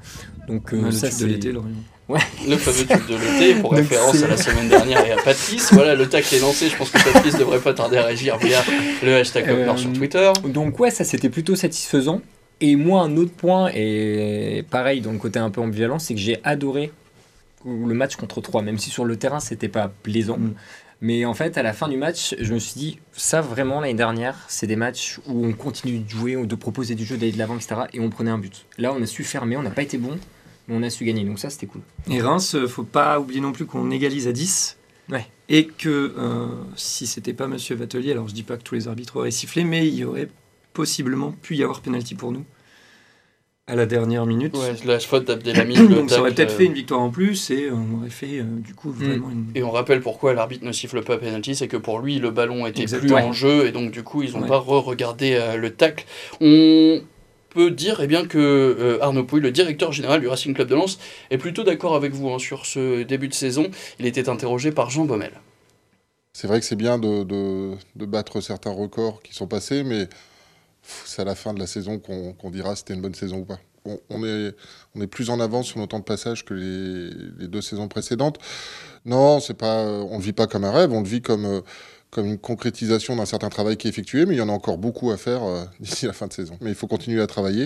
Donc, 0.47 0.73
ça, 0.93 1.11
c'est 1.11 1.25
de 1.25 1.31
l'été, 1.31 1.53
Lorient. 1.53 1.75
Le 2.09 2.57
fameux 2.57 2.87
tube 2.87 3.07
de 3.07 3.17
l'été, 3.17 3.61
pour 3.61 3.73
référence 3.75 4.23
à 4.23 4.29
la 4.29 4.37
semaine 4.37 4.69
dernière 4.69 5.05
et 5.05 5.13
à 5.13 5.17
Patrice. 5.17 5.73
Voilà, 5.75 5.95
le 5.95 6.09
tacle 6.09 6.35
est 6.35 6.41
lancé. 6.41 6.69
Je 6.69 6.77
pense 6.77 6.91
que 6.91 7.03
Patrice 7.13 7.37
devrait 7.37 7.61
pas 7.61 7.75
tarder 7.75 7.99
à 7.99 8.05
réagir 8.05 8.39
via 8.39 8.63
le 9.03 9.17
hashtag 9.17 9.49
euh, 9.49 9.77
sur 9.77 9.93
Twitter. 9.93 10.33
Donc, 10.45 10.81
ouais, 10.81 10.91
ça 10.91 11.05
c'était 11.05 11.29
plutôt 11.29 11.55
satisfaisant. 11.55 12.23
Et 12.61 12.77
moi, 12.77 13.03
un 13.03 13.17
autre 13.19 13.33
point, 13.33 13.71
et 13.75 14.65
pareil, 14.71 15.01
dans 15.03 15.13
le 15.13 15.19
côté 15.19 15.39
un 15.39 15.51
peu 15.51 15.61
ambivalent, 15.61 15.99
c'est 15.99 16.15
que 16.15 16.21
j'ai 16.21 16.39
adoré 16.45 16.91
le 17.65 17.95
match 17.95 18.17
contre 18.17 18.41
3, 18.41 18.63
même 18.63 18.79
si 18.79 18.91
sur 18.91 19.05
le 19.05 19.17
terrain 19.17 19.41
c'était 19.41 19.69
pas 19.69 19.89
plaisant. 20.03 20.39
Mm. 20.39 20.55
Mais 21.01 21.25
en 21.25 21.35
fait, 21.35 21.57
à 21.57 21.63
la 21.63 21.73
fin 21.73 21.89
du 21.89 21.97
match, 21.97 22.35
je 22.41 22.53
me 22.53 22.59
suis 22.59 22.77
dit, 22.77 22.99
ça 23.13 23.41
vraiment, 23.41 23.81
l'année 23.81 23.95
dernière, 23.95 24.37
c'est 24.49 24.67
des 24.67 24.75
matchs 24.75 25.21
où 25.29 25.47
on 25.47 25.53
continue 25.53 26.01
de 26.01 26.09
jouer, 26.09 26.35
de 26.45 26.55
proposer 26.57 26.97
du 26.97 27.05
jeu, 27.05 27.17
d'aller 27.17 27.31
de 27.31 27.39
l'avant, 27.39 27.55
etc. 27.55 27.83
Et 27.93 28.01
on 28.01 28.11
prenait 28.11 28.33
un 28.33 28.39
but. 28.39 28.67
Là, 28.79 28.93
on 28.93 29.01
a 29.01 29.07
su 29.07 29.23
fermer, 29.23 29.57
on 29.57 29.63
n'a 29.63 29.71
pas 29.71 29.83
été 29.83 29.97
bon 29.97 30.19
on 30.69 30.83
a 30.83 30.91
su 30.91 31.05
gagner. 31.05 31.25
Donc 31.25 31.39
ça, 31.39 31.51
c'était 31.51 31.67
cool. 31.67 31.83
Et 32.11 32.21
Reims, 32.21 32.55
euh, 32.55 32.67
faut 32.67 32.85
pas 32.85 33.19
oublier 33.21 33.41
non 33.41 33.53
plus 33.53 33.67
qu'on 33.67 33.91
égalise 33.91 34.29
à 34.29 34.33
10. 34.33 34.77
Ouais. 35.11 35.27
Et 35.49 35.67
que 35.67 36.15
euh, 36.19 36.47
si 36.77 37.07
c'était 37.07 37.33
pas 37.33 37.47
Monsieur 37.47 37.75
Vatelier, 37.75 38.13
alors 38.13 38.29
je 38.29 38.35
dis 38.35 38.43
pas 38.43 38.57
que 38.57 38.63
tous 38.63 38.75
les 38.75 38.89
arbitres 38.89 39.17
auraient 39.17 39.31
sifflé, 39.31 39.65
mais 39.65 39.87
il 39.87 39.95
y 39.95 40.05
aurait 40.05 40.29
possiblement 40.75 41.33
pu 41.33 41.57
y 41.57 41.63
avoir 41.63 41.81
penalty 41.81 42.15
pour 42.15 42.33
nous 42.33 42.45
à 43.69 43.77
la 43.77 43.87
dernière 43.87 44.27
minute. 44.27 44.57
Ouais, 44.57 44.75
la 44.85 44.99
faute 44.99 45.27
d'Abdelhamid. 45.27 45.89
Donc 45.95 46.11
ça 46.11 46.21
aurait 46.21 46.33
peut-être 46.33 46.53
fait 46.53 46.65
une 46.65 46.73
victoire 46.73 47.01
en 47.01 47.11
plus 47.11 47.51
et 47.51 47.71
on 47.71 47.99
aurait 47.99 48.11
fait 48.11 48.39
euh, 48.39 48.45
du 48.45 48.75
coup 48.75 48.89
mm. 48.91 49.05
vraiment 49.05 49.31
une... 49.31 49.47
Et 49.55 49.63
on 49.63 49.71
rappelle 49.71 50.01
pourquoi 50.01 50.35
l'arbitre 50.35 50.65
ne 50.65 50.73
siffle 50.73 51.03
pas 51.03 51.19
penalty, 51.19 51.55
c'est 51.55 51.69
que 51.69 51.77
pour 51.77 52.01
lui 52.01 52.19
le 52.19 52.31
ballon 52.31 52.67
était 52.67 52.87
plus 52.87 53.13
en 53.13 53.33
jeu 53.33 53.67
et 53.67 53.73
donc 53.73 53.93
du 53.93 54.03
coup 54.03 54.23
ils 54.23 54.33
n'ont 54.33 54.47
pas 54.47 54.59
re-regardé 54.59 55.39
le 55.57 55.71
tacle. 55.71 56.05
On 56.41 57.01
peut 57.51 57.71
dire 57.71 58.01
eh 58.01 58.07
bien, 58.07 58.27
que 58.27 58.39
euh, 58.39 59.03
Arnaud 59.03 59.25
Pouille, 59.25 59.41
le 59.41 59.51
directeur 59.51 59.93
général 59.93 60.21
du 60.21 60.29
Racing 60.29 60.55
Club 60.55 60.69
de 60.69 60.75
Lens, 60.75 60.99
est 61.31 61.39
plutôt 61.39 61.65
d'accord 61.65 61.95
avec 61.95 62.13
vous 62.13 62.31
hein, 62.31 62.39
sur 62.39 62.67
ce 62.67 63.03
début 63.03 63.29
de 63.29 63.35
saison. 63.35 63.69
Il 63.99 64.07
était 64.07 64.29
interrogé 64.29 64.73
par 64.73 64.91
Jean 64.91 65.05
Baumel. 65.05 65.33
C'est 66.33 66.47
vrai 66.47 66.61
que 66.61 66.67
c'est 66.67 66.77
bien 66.77 66.99
de, 66.99 67.25
de, 67.25 68.07
battre 68.07 68.41
certains 68.41 68.71
records 68.71 69.23
qui 69.23 69.35
sont 69.35 69.49
passés, 69.49 69.83
mais 69.83 70.09
c'est 71.05 71.23
à 71.23 71.25
la 71.25 71.35
fin 71.35 71.55
de 71.55 71.59
la 71.59 71.67
saison 71.67 71.99
qu'on 71.99 72.35
dira 72.51 72.51
dira 72.51 72.77
c'était 72.77 72.95
une 72.95 73.03
bonne 73.03 73.15
saison 73.15 73.39
ou 73.39 73.45
pas. 73.45 73.59
On, 74.11 74.23
est, 74.23 75.07
plus 75.07 75.31
en 75.31 75.41
avance 75.41 75.69
sur 75.69 75.79
nos 75.79 75.87
temps 75.87 75.99
de 75.99 76.05
passage 76.05 76.45
que 76.45 76.53
les, 76.53 77.49
deux 77.49 77.63
saisons 77.63 77.89
précédentes. 77.89 78.39
Non, 79.07 79.39
pas, 79.59 79.85
on 79.85 80.19
ne 80.19 80.23
vit 80.23 80.35
pas 80.35 80.47
comme 80.47 80.65
un 80.65 80.73
rêve, 80.73 80.93
on 80.93 81.01
le 81.01 81.09
vit 81.09 81.23
comme... 81.23 81.47
Euh, 81.47 81.61
comme 82.11 82.27
une 82.27 82.39
concrétisation 82.39 83.17
d'un 83.17 83.27
certain 83.27 83.51
travail 83.51 83.77
qui 83.77 83.87
est 83.87 83.91
effectué, 83.91 84.25
mais 84.25 84.35
il 84.35 84.39
y 84.39 84.41
en 84.41 84.49
a 84.49 84.53
encore 84.53 84.79
beaucoup 84.79 85.11
à 85.11 85.17
faire 85.17 85.43
euh, 85.43 85.65
d'ici 85.81 86.07
la 86.07 86.13
fin 86.13 86.27
de 86.27 86.33
saison. 86.33 86.57
Mais 86.61 86.71
il 86.71 86.75
faut 86.75 86.87
continuer 86.87 87.21
à 87.21 87.27
travailler 87.27 87.65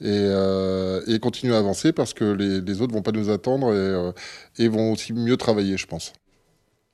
et, 0.00 0.06
euh, 0.06 1.18
continuer 1.18 1.54
à 1.54 1.58
avancer 1.58 1.92
parce 1.92 2.14
que 2.14 2.24
les, 2.24 2.80
autres 2.80 2.94
vont 2.94 3.02
pas 3.02 3.12
nous 3.12 3.30
attendre 3.30 3.72
euh, 3.72 4.12
et, 4.58 4.68
vont 4.68 4.92
aussi 4.92 5.12
mieux 5.12 5.36
travailler, 5.36 5.76
je 5.76 5.86
pense. 5.86 6.12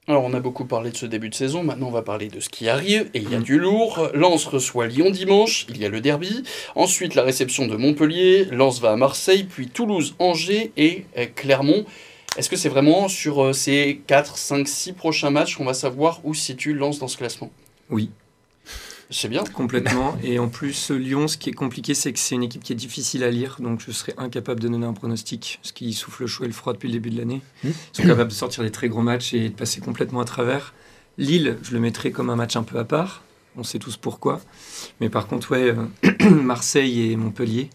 Alors 0.08 0.22
on 0.22 0.34
a 0.34 0.40
beaucoup 0.40 0.66
parlé 0.66 0.92
de 0.92 0.96
ce 0.96 1.04
début 1.04 1.30
de 1.30 1.34
saison, 1.34 1.64
maintenant 1.64 1.88
on 1.88 1.90
va 1.90 2.02
parler 2.02 2.28
de 2.28 2.38
ce 2.38 2.48
qui 2.48 2.68
arrive, 2.68 3.10
et 3.12 3.18
il 3.18 3.28
y 3.28 3.34
a 3.34 3.40
du 3.40 3.58
lourd. 3.58 4.08
Lens 4.14 4.46
reçoit 4.46 4.86
Lyon 4.86 5.10
dimanche, 5.10 5.66
il 5.68 5.78
y 5.78 5.84
a 5.84 5.88
le 5.88 6.00
derby, 6.00 6.44
ensuite 6.76 7.16
la 7.16 7.24
réception 7.24 7.66
de 7.66 7.74
Montpellier, 7.74 8.44
Lens 8.52 8.80
va 8.80 8.92
à 8.92 8.96
Marseille, 8.96 9.42
puis 9.42 9.66
Toulouse, 9.66 10.14
Angers 10.20 10.70
et 10.76 11.06
Clermont. 11.34 11.84
Est-ce 12.36 12.48
que 12.48 12.54
c'est 12.54 12.68
vraiment 12.68 13.08
sur 13.08 13.42
euh, 13.42 13.52
ces 13.52 14.02
4, 14.06 14.36
5, 14.36 14.68
6 14.68 14.92
prochains 14.92 15.30
matchs 15.30 15.56
qu'on 15.56 15.64
va 15.64 15.74
savoir 15.74 16.20
où 16.22 16.34
se 16.34 16.42
situe 16.42 16.72
Lens 16.72 17.00
dans 17.00 17.08
ce 17.08 17.16
classement? 17.16 17.50
Oui. 17.90 18.10
C'est 19.10 19.28
bien. 19.28 19.44
Complètement. 19.44 20.16
Et 20.22 20.38
en 20.38 20.48
plus, 20.48 20.90
Lyon, 20.90 21.28
ce 21.28 21.36
qui 21.36 21.50
est 21.50 21.54
compliqué, 21.54 21.94
c'est 21.94 22.12
que 22.12 22.18
c'est 22.18 22.34
une 22.34 22.42
équipe 22.42 22.62
qui 22.62 22.72
est 22.72 22.76
difficile 22.76 23.22
à 23.24 23.30
lire. 23.30 23.56
Donc 23.60 23.80
je 23.86 23.92
serais 23.92 24.14
incapable 24.18 24.60
de 24.60 24.68
donner 24.68 24.86
un 24.86 24.92
pronostic, 24.92 25.58
parce 25.62 25.72
qu'ils 25.72 25.94
souffle 25.94 26.22
le 26.22 26.26
chaud 26.26 26.44
et 26.44 26.48
le 26.48 26.52
froid 26.52 26.72
depuis 26.72 26.88
le 26.88 26.94
début 26.94 27.10
de 27.10 27.18
l'année. 27.18 27.42
Mmh. 27.62 27.68
Ils 27.68 27.96
sont 27.96 28.08
capables 28.08 28.30
de 28.30 28.34
sortir 28.34 28.64
des 28.64 28.70
très 28.70 28.88
gros 28.88 29.02
matchs 29.02 29.32
et 29.34 29.48
de 29.48 29.54
passer 29.54 29.80
complètement 29.80 30.20
à 30.20 30.24
travers. 30.24 30.74
Lille, 31.18 31.56
je 31.62 31.72
le 31.72 31.80
mettrais 31.80 32.10
comme 32.10 32.30
un 32.30 32.36
match 32.36 32.56
un 32.56 32.62
peu 32.62 32.78
à 32.78 32.84
part. 32.84 33.22
On 33.56 33.62
sait 33.62 33.78
tous 33.78 33.96
pourquoi. 33.96 34.40
Mais 35.00 35.08
par 35.08 35.26
contre, 35.26 35.52
ouais, 35.52 35.72
euh, 35.72 36.30
Marseille 36.30 37.12
et 37.12 37.16
Montpellier. 37.16 37.70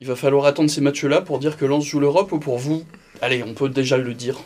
Il 0.00 0.06
va 0.06 0.16
falloir 0.16 0.46
attendre 0.46 0.70
ces 0.70 0.80
matchs-là 0.80 1.20
pour 1.20 1.38
dire 1.38 1.56
que 1.56 1.66
Lens 1.66 1.84
joue 1.84 2.00
l'Europe 2.00 2.32
ou 2.32 2.38
pour 2.38 2.58
vous? 2.58 2.84
Allez, 3.20 3.42
on 3.42 3.54
peut 3.54 3.68
déjà 3.68 3.98
le 3.98 4.14
dire. 4.14 4.40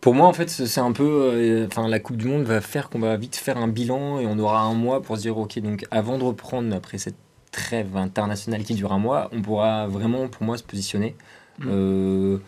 Pour 0.00 0.14
moi, 0.14 0.26
en 0.26 0.32
fait, 0.32 0.48
c'est 0.48 0.80
un 0.80 0.92
peu. 0.92 1.32
Euh, 1.34 1.66
enfin, 1.66 1.88
la 1.88 1.98
Coupe 1.98 2.16
du 2.16 2.26
Monde 2.26 2.44
va 2.44 2.60
faire 2.60 2.88
qu'on 2.88 3.00
va 3.00 3.16
vite 3.16 3.36
faire 3.36 3.58
un 3.58 3.68
bilan 3.68 4.20
et 4.20 4.26
on 4.26 4.38
aura 4.38 4.60
un 4.60 4.74
mois 4.74 5.02
pour 5.02 5.16
se 5.16 5.22
dire 5.22 5.36
ok, 5.36 5.58
donc 5.58 5.84
avant 5.90 6.18
de 6.18 6.24
reprendre 6.24 6.74
après 6.74 6.98
cette 6.98 7.16
trêve 7.50 7.96
internationale 7.96 8.62
qui 8.62 8.74
dure 8.74 8.92
un 8.92 8.98
mois, 8.98 9.28
on 9.32 9.42
pourra 9.42 9.86
vraiment, 9.88 10.28
pour 10.28 10.44
moi, 10.44 10.56
se 10.56 10.62
positionner. 10.62 11.16
Mm. 11.58 12.38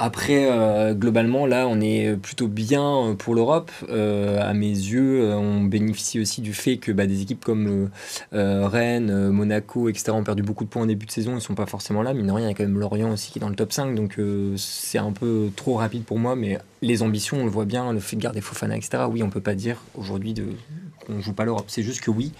Euh, 0.00 0.04
après, 0.10 0.50
euh, 0.50 0.94
globalement, 0.94 1.46
là, 1.46 1.66
on 1.68 1.80
est 1.80 2.16
plutôt 2.16 2.48
bien 2.48 3.14
pour 3.18 3.34
l'Europe. 3.34 3.70
Euh, 3.88 4.40
à 4.40 4.54
mes 4.54 4.68
yeux, 4.68 5.22
euh, 5.22 5.36
on 5.36 5.62
bénéficie 5.62 6.20
aussi 6.20 6.40
du 6.40 6.52
fait 6.52 6.78
que 6.78 6.92
bah, 6.92 7.06
des 7.06 7.22
équipes 7.22 7.44
comme 7.44 7.90
Rennes, 8.32 9.30
Monaco, 9.30 9.88
etc. 9.88 10.12
ont 10.12 10.24
perdu 10.24 10.42
beaucoup 10.42 10.64
de 10.64 10.68
points 10.68 10.82
en 10.82 10.86
début 10.86 11.06
de 11.06 11.10
saison. 11.10 11.32
Ils 11.32 11.36
ne 11.36 11.40
sont 11.40 11.54
pas 11.54 11.66
forcément 11.66 12.02
là. 12.02 12.14
Mais 12.14 12.30
rien, 12.30 12.46
il 12.46 12.48
y 12.48 12.50
a 12.50 12.54
quand 12.54 12.64
même 12.64 12.78
Lorient 12.78 13.12
aussi 13.12 13.30
qui 13.30 13.38
est 13.38 13.40
dans 13.40 13.48
le 13.48 13.54
top 13.54 13.72
5. 13.72 13.94
Donc, 13.94 14.18
c'est 14.56 14.98
un 14.98 15.12
peu 15.12 15.50
trop 15.56 15.74
rapide 15.74 16.04
pour 16.04 16.18
moi. 16.18 16.36
Mais 16.36 16.58
les 16.82 17.02
ambitions, 17.02 17.38
on 17.38 17.44
le 17.44 17.50
voit 17.50 17.64
bien, 17.64 17.92
le 17.92 18.00
fait 18.00 18.16
de 18.16 18.22
garder 18.22 18.40
Fofana, 18.40 18.76
etc. 18.76 19.04
Oui, 19.10 19.22
on 19.22 19.26
ne 19.26 19.32
peut 19.32 19.40
pas 19.40 19.54
dire 19.54 19.82
aujourd'hui 19.94 20.34
qu'on 21.06 21.14
ne 21.14 21.20
joue 21.20 21.32
pas 21.32 21.44
l'Europe. 21.44 21.66
C'est 21.68 21.82
juste 21.82 22.00
que 22.00 22.10
oui, 22.10 22.32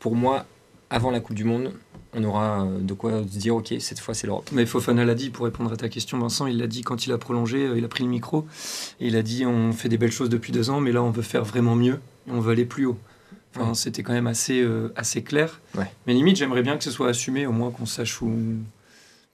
pour 0.00 0.14
moi, 0.14 0.46
avant 0.90 1.10
la 1.10 1.20
Coupe 1.20 1.36
du 1.36 1.44
Monde, 1.44 1.72
on 2.16 2.24
aura 2.24 2.64
euh, 2.64 2.78
de 2.80 2.94
quoi 2.94 3.22
se 3.22 3.38
dire 3.38 3.54
ok 3.54 3.74
cette 3.78 4.00
fois 4.00 4.14
c'est 4.14 4.26
l'Europe. 4.26 4.48
Mais 4.52 4.66
Fofana 4.66 5.04
l'a 5.04 5.14
dit 5.14 5.30
pour 5.30 5.44
répondre 5.44 5.72
à 5.72 5.76
ta 5.76 5.88
question 5.88 6.18
Vincent, 6.18 6.46
il 6.46 6.58
l'a 6.58 6.66
dit 6.66 6.82
quand 6.82 7.06
il 7.06 7.12
a 7.12 7.18
prolongé, 7.18 7.66
euh, 7.66 7.78
il 7.78 7.84
a 7.84 7.88
pris 7.88 8.02
le 8.02 8.10
micro 8.10 8.46
et 9.00 9.08
il 9.08 9.16
a 9.16 9.22
dit 9.22 9.44
on 9.46 9.72
fait 9.72 9.88
des 9.88 9.98
belles 9.98 10.12
choses 10.12 10.30
depuis 10.30 10.52
deux 10.52 10.70
ans 10.70 10.80
mais 10.80 10.92
là 10.92 11.02
on 11.02 11.10
veut 11.10 11.22
faire 11.22 11.44
vraiment 11.44 11.76
mieux 11.76 12.00
et 12.26 12.30
on 12.30 12.40
veut 12.40 12.52
aller 12.52 12.64
plus 12.64 12.86
haut. 12.86 12.98
Enfin, 13.54 13.72
C'était 13.72 14.02
quand 14.02 14.12
même 14.12 14.26
assez, 14.26 14.60
euh, 14.60 14.92
assez 14.96 15.22
clair. 15.22 15.60
Mais 16.06 16.12
limite 16.12 16.36
j'aimerais 16.36 16.62
bien 16.62 16.76
que 16.76 16.84
ce 16.84 16.90
soit 16.90 17.08
assumé 17.08 17.46
au 17.46 17.52
moins 17.52 17.70
qu'on 17.70 17.86
sache 17.86 18.20
où... 18.20 18.32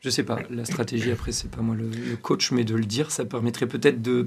Je 0.00 0.10
sais 0.10 0.24
pas, 0.24 0.40
la 0.50 0.64
stratégie 0.64 1.12
après 1.12 1.30
c'est 1.30 1.50
pas 1.50 1.62
moi 1.62 1.76
le, 1.76 2.16
coach 2.16 2.50
mais 2.50 2.64
de 2.64 2.74
le 2.74 2.84
dire 2.84 3.12
ça 3.12 3.24
permettrait 3.24 3.66
peut-être 3.66 4.02
de 4.02 4.26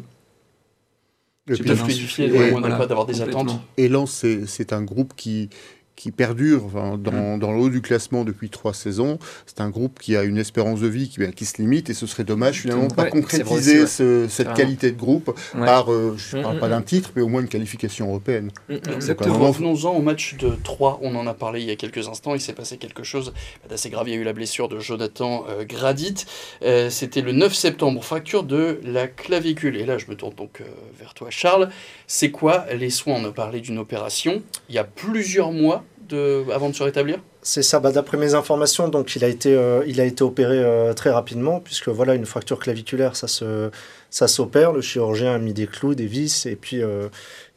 de 1.48 1.76
fluidifier, 1.76 2.30
d'avoir 2.30 3.06
des 3.06 3.22
attentes. 3.22 3.62
Et 3.78 3.88
Lens, 3.88 4.26
c'est 4.48 4.74
un 4.74 4.82
groupe 4.82 5.14
qui, 5.16 5.50
qui 5.96 6.12
perdure 6.12 6.66
dans, 6.74 6.98
mm. 6.98 7.40
dans, 7.40 7.52
le 7.52 7.60
haut 7.60 7.70
du 7.70 7.82
classement 7.82 8.24
depuis 8.24 8.50
trois 8.50 8.74
saisons. 8.74 9.18
C'est 9.46 9.62
un 9.62 9.70
groupe 9.70 10.00
qui 10.00 10.16
a 10.16 10.24
une 10.24 10.38
espérance 10.38 10.82
de 10.82 10.88
vie 10.88 11.10
qui, 11.10 11.20
ben, 11.20 11.32
qui 11.32 11.46
se 11.46 11.62
limite 11.62 11.90
et 11.90 11.94
ce 11.94 12.06
serait 12.06 12.24
dommage 12.24 12.62
finalement 12.62 12.88
de 12.88 12.94
pas 12.94 13.06
concrétiser 13.06 13.88
cette 13.88 14.54
qualité 14.54 14.92
de 14.92 14.98
groupe 14.98 15.38
par, 15.54 15.92
euh, 15.92 16.16
je 16.18 16.38
ne 16.38 16.44
parle 16.44 16.58
mm, 16.58 16.60
pas 16.60 16.68
mm, 16.68 16.72
d'un 16.72 16.82
titre, 16.82 17.12
mais 17.16 17.22
au 17.22 17.28
moins 17.28 17.42
une 17.42 17.48
qualification 17.48 18.08
européenne. 18.08 18.52
Revenons-en 18.70 19.96
au 19.96 20.02
match 20.02 20.36
de 20.36 20.58
3, 20.64 21.00
on 21.02 21.16
en 21.16 21.28
a 21.28 21.34
parlé 21.34 21.62
il 21.62 21.68
y 21.68 21.72
a 21.72 21.76
quelques 21.76 22.08
instants, 22.08 22.36
il 22.36 22.42
s'est 22.42 22.54
passé 22.54 22.78
quelque 22.78 23.04
chose 23.04 23.34
d'assez 23.70 23.90
grave, 23.90 24.08
il 24.10 24.14
y 24.14 24.18
a 24.18 24.20
eu 24.20 24.24
la 24.24 24.34
blessure 24.34 24.68
de 24.68 24.80
Jonathan 24.80 25.46
euh, 25.50 25.64
Gradit, 25.64 26.26
euh, 26.64 26.90
c'était 26.90 27.22
le 27.22 27.32
9 27.32 27.54
septembre, 27.54 28.04
fracture 28.04 28.44
de 28.44 28.80
la 28.84 29.08
clavicule, 29.08 29.78
et 29.78 29.86
là 29.86 29.98
je 29.98 30.08
me 30.08 30.16
tourne 30.16 30.36
donc 30.36 30.62
vers 31.00 31.14
toi 31.14 31.30
Charles, 31.30 31.70
c'est 32.08 32.32
quoi 32.32 32.66
les 32.74 32.90
soins? 32.90 33.16
On 33.16 33.26
a 33.26 33.32
parlé 33.32 33.62
d'une 33.62 33.80
opération, 33.80 34.42
il 34.70 34.76
y 34.76 34.78
a 34.78 34.84
plusieurs 34.84 35.52
mois 35.52 35.85
avant 36.14 36.70
de 36.70 36.76
se 36.76 36.84
rétablir? 36.84 37.20
C'est 37.42 37.62
ça, 37.62 37.80
bah, 37.80 37.92
d'après 37.92 38.18
mes 38.18 38.34
informations, 38.34 38.88
donc 38.88 39.16
il 39.16 39.24
a 39.24 39.28
été, 39.28 39.54
euh, 39.54 39.84
il 39.86 40.02
a 40.02 40.06
été 40.06 40.24
opéré 40.24 40.58
euh, 40.58 40.94
très 40.94 41.12
rapidement, 41.12 41.60
puisque 41.60 41.90
voilà, 41.90 42.16
une 42.16 42.26
fracture 42.26 42.58
claviculaire, 42.58 43.16
ça 43.16 43.28
se, 43.28 43.70
ça 44.10 44.28
s'opère. 44.28 44.72
Le 44.72 44.82
chirurgien 44.82 45.36
a 45.36 45.38
mis 45.38 45.54
des 45.54 45.68
clous, 45.68 45.94
des 45.94 46.08
vis, 46.08 46.48
et 46.48 46.56
puis, 46.56 46.82
euh, 46.82 47.08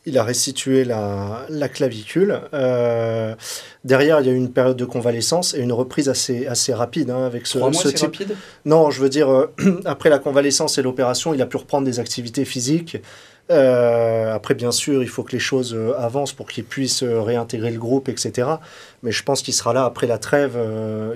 il 0.09 0.19
a 0.19 0.25
restitué 0.25 0.85
la, 0.85 1.47
la 1.49 1.69
clavicule. 1.69 2.41
Euh, 2.55 3.35
derrière, 3.85 4.21
il 4.21 4.27
y 4.27 4.31
a 4.31 4.33
eu 4.33 4.37
une 4.37 4.53
période 4.53 4.77
de 4.77 4.85
convalescence 4.85 5.55
et 5.55 5.61
une 5.61 5.73
reprise 5.73 6.09
assez, 6.09 6.47
assez 6.47 6.75
rapide 6.75 7.11
hein, 7.11 7.25
avec 7.25 7.47
ce, 7.47 7.59
ce 7.73 7.89
c'est 7.89 7.95
type. 7.95 8.07
rapide? 8.17 8.37
Non, 8.65 8.91
je 8.91 9.01
veux 9.01 9.09
dire, 9.09 9.29
euh, 9.31 9.53
après 9.85 10.11
la 10.11 10.19
convalescence 10.19 10.79
et 10.79 10.83
l'opération, 10.83 11.35
il 11.35 11.41
a 11.43 11.47
pu 11.47 11.57
reprendre 11.59 11.85
des 11.87 12.01
activités 12.01 12.45
physiques. 12.45 12.97
Euh, 13.51 14.35
après, 14.35 14.55
bien 14.55 14.73
sûr, 14.73 15.03
il 15.03 15.09
faut 15.09 15.23
que 15.23 15.33
les 15.33 15.39
choses 15.39 15.75
euh, 15.75 15.95
avancent 15.99 16.33
pour 16.35 16.49
qu'il 16.49 16.65
puisse 16.65 17.03
euh, 17.03 17.23
réintégrer 17.23 17.71
le 17.71 17.79
groupe, 17.79 18.09
etc. 18.09 18.49
Mais 19.03 19.11
je 19.13 19.23
pense 19.23 19.41
qu'il 19.43 19.55
sera 19.55 19.73
là 19.73 19.85
après 19.85 20.07
la 20.07 20.19
trêve, 20.19 20.59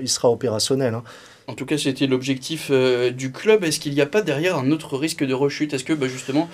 il 0.00 0.08
sera 0.08 0.30
opérationnel. 0.30 0.94
hein. 0.94 1.02
En 1.48 1.54
tout 1.54 1.66
cas, 1.66 1.76
c'était 1.76 2.06
l'objectif 2.06 2.70
du 2.70 3.32
club. 3.32 3.64
Est-ce 3.64 3.80
qu'il 3.80 3.92
n'y 3.92 4.00
a 4.00 4.06
pas 4.06 4.22
derrière 4.22 4.56
un 4.56 4.70
autre 4.70 4.96
risque 4.96 5.24
de 5.24 5.34
rechute? 5.34 5.74
Est-ce 5.74 5.82
que 5.84 5.92
bah, 5.92 6.06
justement, 6.06 6.48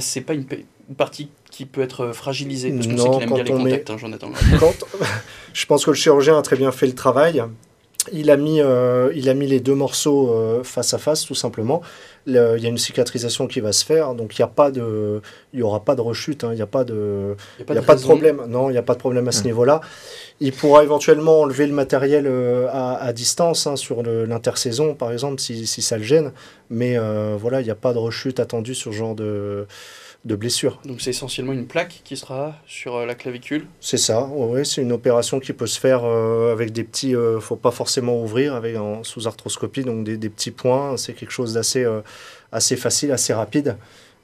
c'est 0.00 0.20
pas 0.20 0.34
une, 0.34 0.44
pa- 0.44 0.56
une 0.88 0.94
partie 0.94 1.28
qui 1.54 1.66
peut 1.66 1.82
être 1.82 2.06
euh, 2.06 2.12
fragilisée 2.12 2.70
Parce 2.72 2.86
qu'on 2.86 2.96
sait 2.96 3.04
Non, 3.04 3.12
qu'il 3.18 3.22
aime 3.22 3.28
bien 3.34 3.44
quand 3.44 3.64
les 3.64 3.70
contacts, 3.70 3.90
hein, 3.90 3.96
Jonathan. 3.98 4.30
Quand, 4.60 4.74
je 5.52 5.66
pense 5.66 5.84
que 5.84 5.90
le 5.90 5.96
chirurgien 5.96 6.36
a 6.38 6.42
très 6.42 6.56
bien 6.56 6.72
fait 6.72 6.86
le 6.86 6.94
travail. 6.94 7.42
Il 8.12 8.30
a 8.30 8.36
mis, 8.36 8.60
euh, 8.60 9.10
il 9.14 9.30
a 9.30 9.34
mis 9.34 9.46
les 9.46 9.60
deux 9.60 9.74
morceaux 9.74 10.30
euh, 10.34 10.62
face 10.62 10.92
à 10.92 10.98
face, 10.98 11.24
tout 11.24 11.34
simplement. 11.34 11.80
Le- 12.26 12.56
il 12.58 12.62
y 12.62 12.66
a 12.66 12.68
une 12.68 12.76
cicatrisation 12.76 13.46
qui 13.46 13.60
va 13.60 13.72
se 13.72 13.82
faire, 13.82 14.14
donc 14.14 14.36
il 14.38 14.42
n'y 14.42 14.44
a 14.44 14.48
pas 14.48 14.70
de, 14.70 15.22
il 15.54 15.60
y 15.60 15.62
aura 15.62 15.80
pas 15.84 15.94
de 15.94 16.02
rechute, 16.02 16.44
hein, 16.44 16.50
il 16.52 16.56
n'y 16.56 16.60
a 16.62 16.66
pas 16.66 16.84
de, 16.84 17.34
Il 17.60 17.72
n'y 17.72 17.78
a 17.78 17.82
pas 17.82 17.94
de 17.96 18.02
problème. 18.02 18.42
Non, 18.46 18.68
il 18.68 18.72
n'y 18.72 18.78
a 18.78 18.82
pas 18.82 18.92
de 18.92 18.98
problème 18.98 19.26
à 19.28 19.32
ce 19.32 19.44
niveau-là. 19.44 19.80
Il 20.40 20.52
pourra 20.52 20.82
éventuellement 20.82 21.40
enlever 21.40 21.66
le 21.66 21.72
matériel 21.72 22.26
euh, 22.26 22.66
à, 22.70 22.96
à 22.96 23.12
distance 23.14 23.66
hein, 23.66 23.76
sur 23.76 24.02
l'intersaison, 24.02 24.94
par 24.94 25.10
exemple, 25.10 25.40
si, 25.40 25.66
si 25.66 25.80
ça 25.80 25.96
le 25.96 26.02
gêne. 26.04 26.32
Mais 26.68 26.98
euh, 26.98 27.36
voilà, 27.40 27.62
il 27.62 27.64
n'y 27.64 27.70
a 27.70 27.74
pas 27.76 27.94
de 27.94 27.98
rechute 27.98 28.38
attendue 28.38 28.74
sur 28.74 28.92
ce 28.92 28.96
genre 28.98 29.14
de, 29.14 29.66
de 30.24 30.36
blessure. 30.36 30.80
Donc 30.84 31.00
c'est 31.00 31.10
essentiellement 31.10 31.52
une 31.52 31.66
plaque 31.66 32.00
qui 32.04 32.16
sera 32.16 32.56
sur 32.66 32.96
euh, 32.96 33.06
la 33.06 33.14
clavicule. 33.14 33.66
C'est 33.80 33.98
ça, 33.98 34.24
ouais, 34.24 34.64
c'est 34.64 34.80
une 34.80 34.92
opération 34.92 35.38
qui 35.38 35.52
peut 35.52 35.66
se 35.66 35.78
faire 35.78 36.04
euh, 36.04 36.52
avec 36.52 36.72
des 36.72 36.84
petits, 36.84 37.14
euh, 37.14 37.40
faut 37.40 37.56
pas 37.56 37.70
forcément 37.70 38.20
ouvrir 38.22 38.54
avec 38.54 38.76
en, 38.76 39.04
sous 39.04 39.26
arthroscopie, 39.26 39.82
donc 39.84 40.04
des, 40.04 40.16
des 40.16 40.30
petits 40.30 40.50
points, 40.50 40.96
c'est 40.96 41.12
quelque 41.12 41.32
chose 41.32 41.54
d'assez 41.54 41.86
assez 42.52 42.76
facile, 42.76 43.12
assez 43.12 43.34
rapide, 43.34 43.76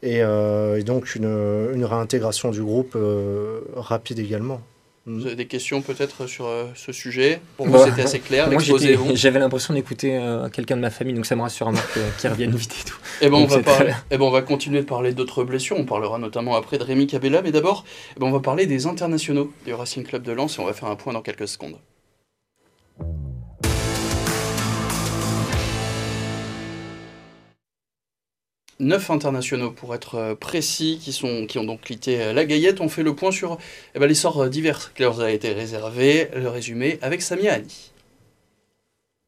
et, 0.03 0.23
euh, 0.23 0.79
et 0.79 0.83
donc 0.83 1.15
une, 1.15 1.71
une 1.75 1.85
réintégration 1.85 2.51
du 2.51 2.63
groupe 2.63 2.95
euh, 2.97 3.61
rapide 3.75 4.19
également. 4.19 4.63
Vous 5.19 5.27
avez 5.27 5.37
des 5.37 5.47
questions 5.47 5.83
peut-être 5.83 6.27
sur 6.27 6.47
euh, 6.47 6.67
ce 6.75 6.93
sujet 6.93 7.41
Pour 7.57 7.67
Bah, 7.69 7.79
vous, 7.79 7.85
c'était 7.91 8.03
assez 8.03 8.21
clair. 8.21 8.49
L'exposé 8.49 8.99
j'avais 9.15 9.39
l'impression 9.39 9.75
d'écouter 9.75 10.17
euh, 10.17 10.49
quelqu'un 10.49 10.77
de 10.77 10.83
ma 10.83 10.91
famille, 10.91 11.15
donc 11.15 11.27
ça 11.27 11.37
me 11.37 11.43
rassure 11.43 11.71
moi 11.73 11.81
que- 11.95 12.01
qu'il 12.21 12.31
revienne 12.31 12.55
vite 12.55 12.75
et 12.81 12.85
tout. 12.89 12.97
Eh 13.21 13.29
ben, 13.29 13.37
on 13.37 13.41
Donc, 13.41 13.51
va 13.51 13.59
parler- 13.63 13.93
eh 14.11 14.17
ben, 14.19 14.25
on 14.25 14.31
va 14.31 14.43
continuer 14.43 14.81
de 14.81 14.87
parler 14.87 15.13
d'autres 15.13 15.45
blessures. 15.45 15.77
On 15.79 15.85
parlera 15.85 16.19
notamment 16.19 16.55
après 16.57 16.79
de 16.79 16.85
Rémi 16.85 17.07
Cabella. 17.07 17.43
Mais 17.43 17.53
d'abord, 17.53 17.85
eh 18.17 18.21
ben, 18.21 18.27
on 18.27 18.33
va 18.33 18.41
parler 18.41 18.67
des 18.67 18.87
internationaux 18.87 19.53
du 19.67 19.75
Racing 19.75 20.05
Club 20.05 20.23
de 20.23 20.33
Lens 20.33 20.59
et 20.59 20.61
on 20.61 20.67
va 20.67 20.73
faire 20.73 20.89
un 20.89 20.97
point 20.97 21.13
dans 21.13 21.23
quelques 21.23 21.49
secondes. 21.49 21.77
Neuf 28.81 29.11
internationaux 29.11 29.71
pour 29.71 29.95
être 29.95 30.15
euh, 30.15 30.35
précis 30.35 30.99
qui, 31.03 31.13
sont, 31.13 31.47
qui 31.47 31.59
ont 31.59 31.65
donc 31.65 31.83
quitté 31.83 32.21
euh, 32.21 32.33
la 32.33 32.47
Gaillette. 32.47 32.81
On 32.81 32.89
fait 32.89 33.03
le 33.03 33.15
point 33.15 33.31
sur 33.31 33.59
eh 33.95 33.99
ben, 33.99 34.07
les 34.07 34.15
sorts 34.15 34.45
euh, 34.45 34.49
divers 34.49 34.95
qui 34.95 35.03
leur 35.03 35.21
a 35.21 35.31
été 35.31 35.53
réservés. 35.53 36.29
Le 36.35 36.49
résumé 36.49 36.99
avec 37.03 37.21
Samia 37.21 37.53
Ali. 37.53 37.91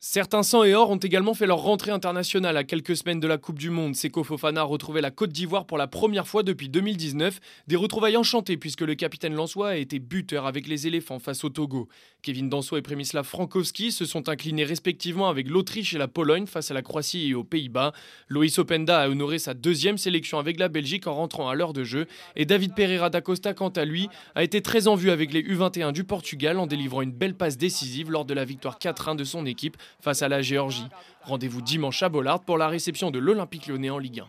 Certains 0.05 0.43
sang 0.43 0.65
et 0.65 0.75
or 0.75 0.91
ont 0.91 0.97
également 0.97 1.33
fait 1.33 1.47
leur 1.47 1.61
rentrée 1.61 1.93
internationale 1.93 2.57
à 2.57 2.65
quelques 2.65 2.97
semaines 2.97 3.21
de 3.21 3.29
la 3.29 3.39
Coupe 3.39 3.61
du 3.61 3.71
Monde. 3.71 3.95
Seko 3.95 4.25
Fofana 4.25 4.63
a 4.63 4.65
retrouvé 4.65 5.01
la 5.01 5.13
Côte 5.13 5.31
d'Ivoire 5.31 5.65
pour 5.65 5.79
la 5.79 5.87
première 5.87 6.27
fois 6.27 6.43
depuis 6.43 6.69
2019. 6.69 7.39
Des 7.69 7.77
retrouvailles 7.77 8.17
enchantées 8.17 8.57
puisque 8.57 8.81
le 8.81 8.97
capitaine 8.97 9.33
Lançois 9.33 9.69
a 9.69 9.77
été 9.77 10.01
buteur 10.01 10.47
avec 10.47 10.67
les 10.67 10.89
éléphants 10.89 11.21
face 11.21 11.45
au 11.45 11.51
Togo. 11.51 11.87
Kevin 12.23 12.49
Danso 12.49 12.77
et 12.77 12.83
Przemysław 12.83 13.23
Frankowski 13.23 13.93
se 13.93 14.05
sont 14.05 14.29
inclinés 14.29 14.65
respectivement 14.65 15.29
avec 15.29 15.49
l'Autriche 15.49 15.95
et 15.95 15.99
la 15.99 16.09
Pologne 16.09 16.49
face 16.49 16.73
à 16.73 16.75
la 16.75 16.83
Croatie 16.83 17.29
et 17.29 17.35
aux 17.35 17.45
Pays-Bas. 17.45 17.93
Loïs 18.27 18.59
Openda 18.59 19.03
a 19.03 19.09
honoré 19.09 19.39
sa 19.39 19.55
deuxième 19.55 19.99
sélection 19.99 20.41
avec 20.41 20.59
la 20.59 20.69
Belgique 20.69 21.07
en 21.07 21.15
rentrant 21.15 21.49
à 21.49 21.55
l'heure 21.55 21.73
de 21.73 21.85
jeu. 21.85 22.07
Et 22.35 22.45
David 22.45 22.75
Pereira 22.75 23.09
da 23.09 23.21
Costa, 23.21 23.55
quant 23.55 23.69
à 23.69 23.85
lui, 23.85 24.09
a 24.35 24.43
été 24.43 24.63
très 24.63 24.89
en 24.89 24.97
vue 24.97 25.13
avec 25.13 25.33
les 25.33 25.45
U21 25.45 25.93
du 25.93 26.03
Portugal 26.03 26.59
en 26.59 26.67
délivrant 26.67 27.03
une 27.03 27.13
belle 27.13 27.37
passe 27.37 27.57
décisive 27.57 28.11
lors 28.11 28.25
de 28.25 28.35
la 28.35 28.45
victoire 28.45 28.81
4-1 28.81 29.15
de 29.15 29.23
son 29.23 29.47
équipe 29.47 29.77
face 30.01 30.23
à 30.23 30.29
la 30.29 30.43
Géorgie. 30.43 30.87
Rendez-vous 31.23 31.63
dimanche 31.63 32.03
à 32.03 32.09
Bollard 32.09 32.41
pour 32.41 32.59
la 32.59 32.69
réception 32.69 33.11
de 33.11 33.19
l'Olympique 33.19 33.67
lyonnais 33.67 33.91
en 33.91 33.99
Ligue 33.99 34.21
1. 34.21 34.27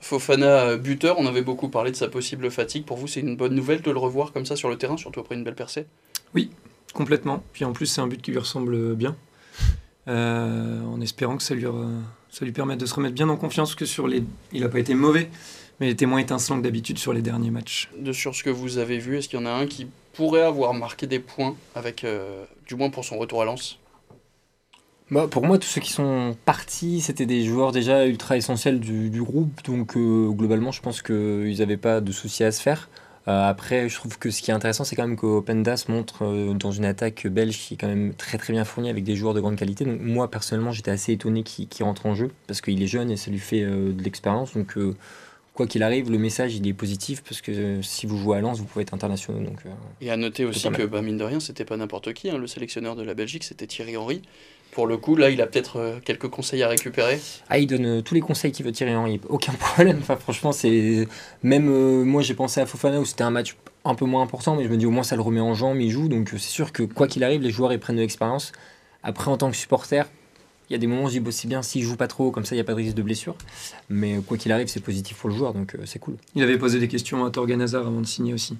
Fofana, 0.00 0.46
euh, 0.64 0.76
buteur, 0.78 1.18
on 1.18 1.26
avait 1.26 1.42
beaucoup 1.42 1.68
parlé 1.68 1.90
de 1.90 1.96
sa 1.96 2.08
possible 2.08 2.50
fatigue. 2.50 2.84
Pour 2.86 2.96
vous, 2.96 3.06
c'est 3.06 3.20
une 3.20 3.36
bonne 3.36 3.54
nouvelle 3.54 3.82
de 3.82 3.90
le 3.90 3.98
revoir 3.98 4.32
comme 4.32 4.46
ça 4.46 4.56
sur 4.56 4.68
le 4.70 4.76
terrain, 4.78 4.96
surtout 4.96 5.20
après 5.20 5.34
une 5.34 5.44
belle 5.44 5.54
percée? 5.54 5.86
Complètement. 6.94 7.44
Puis 7.52 7.64
en 7.64 7.72
plus, 7.72 7.86
c'est 7.86 8.00
un 8.00 8.06
but 8.08 8.20
qui 8.20 8.30
lui 8.32 8.38
ressemble 8.38 8.94
bien. 8.96 9.14
Euh, 10.08 10.82
en 10.86 11.00
espérant 11.00 11.36
que 11.36 11.42
ça 11.42 11.54
lui, 11.54 11.64
re- 11.64 12.00
ça 12.30 12.44
lui 12.44 12.50
permette 12.52 12.80
de 12.80 12.86
se 12.86 12.94
remettre 12.94 13.14
bien 13.14 13.28
en 13.28 13.36
confiance 13.36 13.74
que 13.76 13.84
sur 13.84 14.08
les. 14.08 14.24
Il 14.52 14.62
n'a 14.62 14.68
pas 14.68 14.80
été 14.80 14.94
mauvais, 14.94 15.30
mais 15.78 15.86
il 15.88 15.90
était 15.90 16.06
moins 16.06 16.18
étincelant 16.18 16.58
que 16.58 16.64
d'habitude 16.64 16.98
sur 16.98 17.12
les 17.12 17.22
derniers 17.22 17.50
matchs. 17.50 17.90
de 17.96 18.12
sur 18.12 18.34
ce 18.34 18.42
que 18.42 18.50
vous 18.50 18.78
avez 18.78 18.98
vu, 18.98 19.18
est-ce 19.18 19.28
qu'il 19.28 19.38
y 19.38 19.42
en 19.42 19.46
a 19.46 19.50
un 19.52 19.66
qui 19.66 19.86
pourrait 20.12 20.42
avoir 20.42 20.74
marqué 20.74 21.06
des 21.06 21.18
points 21.18 21.54
avec, 21.74 22.04
euh, 22.04 22.44
du 22.66 22.74
moins 22.74 22.90
pour 22.90 23.04
son 23.04 23.18
retour 23.18 23.42
à 23.42 23.44
Lens 23.44 23.78
Bah, 25.10 25.26
pour 25.30 25.46
moi, 25.46 25.58
tous 25.58 25.68
ceux 25.68 25.80
qui 25.80 25.92
sont 25.92 26.36
partis, 26.44 27.00
c'était 27.00 27.26
des 27.26 27.44
joueurs 27.44 27.72
déjà 27.72 28.06
ultra 28.06 28.36
essentiels 28.36 28.80
du, 28.80 29.22
groupe. 29.22 29.62
Donc, 29.64 29.96
euh, 29.96 30.30
globalement, 30.30 30.72
je 30.72 30.80
pense 30.80 31.02
qu'ils 31.02 31.58
n'avaient 31.58 31.76
pas 31.76 32.00
de 32.00 32.12
soucis 32.12 32.44
à 32.44 32.52
se 32.52 32.60
faire. 32.60 32.88
Euh, 33.28 33.48
après, 33.48 33.88
je 33.88 33.96
trouve 33.96 34.18
que 34.18 34.30
ce 34.30 34.40
qui 34.40 34.50
est 34.50 34.54
intéressant, 34.54 34.82
c'est 34.82 34.96
quand 34.96 35.06
même 35.06 35.16
qu'Opendas 35.16 35.84
montre 35.88 36.24
euh, 36.24 36.54
dans 36.54 36.72
une 36.72 36.86
attaque 36.86 37.26
belge 37.26 37.58
qui 37.58 37.74
est 37.74 37.76
quand 37.76 37.86
même 37.86 38.14
très 38.14 38.38
très 38.38 38.52
bien 38.52 38.64
fournie 38.64 38.88
avec 38.88 39.04
des 39.04 39.14
joueurs 39.14 39.34
de 39.34 39.40
grande 39.40 39.56
qualité. 39.56 39.84
Donc, 39.84 40.00
moi, 40.00 40.30
personnellement, 40.30 40.72
j'étais 40.72 40.90
assez 40.90 41.12
étonné 41.12 41.42
qu'il 41.42 41.84
rentre 41.84 42.06
en 42.06 42.14
jeu 42.14 42.30
parce 42.46 42.60
qu'il 42.60 42.82
est 42.82 42.86
jeune 42.86 43.10
et 43.10 43.16
ça 43.16 43.30
lui 43.30 43.38
fait 43.38 43.60
de 43.62 44.02
l'expérience. 44.02 44.54
Donc, 44.54 44.76
quoi 45.54 45.66
qu'il 45.66 45.82
arrive, 45.82 46.10
le 46.10 46.18
message 46.18 46.54
il 46.56 46.66
est 46.66 46.72
positif 46.72 47.22
parce 47.22 47.40
que 47.40 47.52
euh, 47.52 47.82
si 47.82 48.06
vous 48.06 48.16
jouez 48.16 48.38
à 48.38 48.40
Lens, 48.40 48.58
vous 48.58 48.64
pouvez 48.64 48.82
être 48.82 48.94
international. 48.94 49.44
Donc, 49.44 49.58
euh, 49.66 49.70
Et 50.00 50.10
à 50.10 50.16
noter 50.16 50.44
aussi 50.44 50.68
que, 50.70 50.84
bah, 50.84 51.02
mine 51.02 51.16
de 51.18 51.24
rien, 51.24 51.40
c'était 51.40 51.64
pas 51.64 51.76
n'importe 51.76 52.12
qui. 52.12 52.30
hein, 52.30 52.38
le 52.38 52.46
sélectionneur 52.46 52.96
de 52.96 53.02
la 53.02 53.14
Belgique, 53.14 53.44
c'était 53.44 53.66
Thierry 53.66 53.96
Henry. 53.96 54.22
Pour 54.70 54.86
le 54.86 54.96
coup, 54.96 55.16
là, 55.16 55.30
il 55.30 55.40
a 55.42 55.48
peut-être 55.48 55.76
euh, 55.78 55.98
quelques 56.04 56.28
conseils 56.28 56.62
à 56.62 56.68
récupérer. 56.68 57.18
Ah, 57.48 57.58
il 57.58 57.66
donne 57.66 58.02
tous 58.02 58.14
les 58.14 58.20
conseils 58.20 58.52
qu'il 58.52 58.64
veut 58.64 58.70
tirer 58.72 58.94
Henry, 58.94 59.20
aucun 59.28 59.52
problème. 59.58 59.98
Enfin, 60.00 60.16
franchement, 60.16 60.52
c'est 60.52 61.08
même 61.42 61.66
moi 62.04 62.22
j'ai 62.22 62.34
pensé 62.34 62.60
à 62.60 62.66
Fofana 62.66 63.00
où 63.00 63.04
c'était 63.04 63.24
un 63.24 63.30
match 63.30 63.56
un 63.84 63.94
peu 63.94 64.04
moins 64.04 64.22
important, 64.22 64.54
mais 64.56 64.64
je 64.64 64.68
me 64.68 64.76
dis 64.76 64.86
au 64.86 64.90
moins 64.90 65.02
ça 65.02 65.16
le 65.16 65.22
remet 65.22 65.40
en 65.40 65.54
jambes, 65.54 65.80
il 65.80 65.90
joue. 65.90 66.08
Donc 66.08 66.28
c'est 66.30 66.38
sûr 66.38 66.72
que 66.72 66.84
quoi 66.84 67.08
qu'il 67.08 67.24
arrive, 67.24 67.42
les 67.42 67.50
joueurs 67.50 67.72
ils 67.72 67.80
prennent 67.80 67.96
de 67.96 68.02
l'expérience. 68.02 68.52
Après, 69.02 69.30
en 69.30 69.36
tant 69.38 69.50
que 69.50 69.56
supporter, 69.56 70.06
il 70.70 70.74
y 70.74 70.76
a 70.76 70.78
des 70.78 70.86
moments 70.86 71.02
où 71.04 71.08
je 71.08 71.12
dis 71.14 71.20
bon, 71.20 71.30
c'est 71.32 71.48
bien 71.48 71.62
s'il 71.62 71.82
joue 71.82 71.96
pas 71.96 72.06
trop, 72.06 72.30
comme 72.30 72.44
ça 72.44 72.54
il 72.54 72.58
n'y 72.58 72.62
a 72.62 72.64
pas 72.64 72.72
de 72.72 72.78
risque 72.78 72.94
de 72.94 73.02
blessure. 73.02 73.34
Mais 73.88 74.16
euh, 74.16 74.20
quoi 74.20 74.36
qu'il 74.38 74.52
arrive, 74.52 74.68
c'est 74.68 74.80
positif 74.80 75.16
pour 75.18 75.28
le 75.28 75.36
joueur, 75.36 75.52
donc 75.52 75.74
euh, 75.74 75.78
c'est 75.84 75.98
cool. 75.98 76.16
Il 76.36 76.42
avait 76.42 76.58
posé 76.58 76.78
des 76.78 76.88
questions 76.88 77.24
à 77.24 77.30
Torgan 77.30 77.60
Hazard 77.60 77.86
avant 77.86 78.00
de 78.00 78.06
signer 78.06 78.32
aussi. 78.32 78.56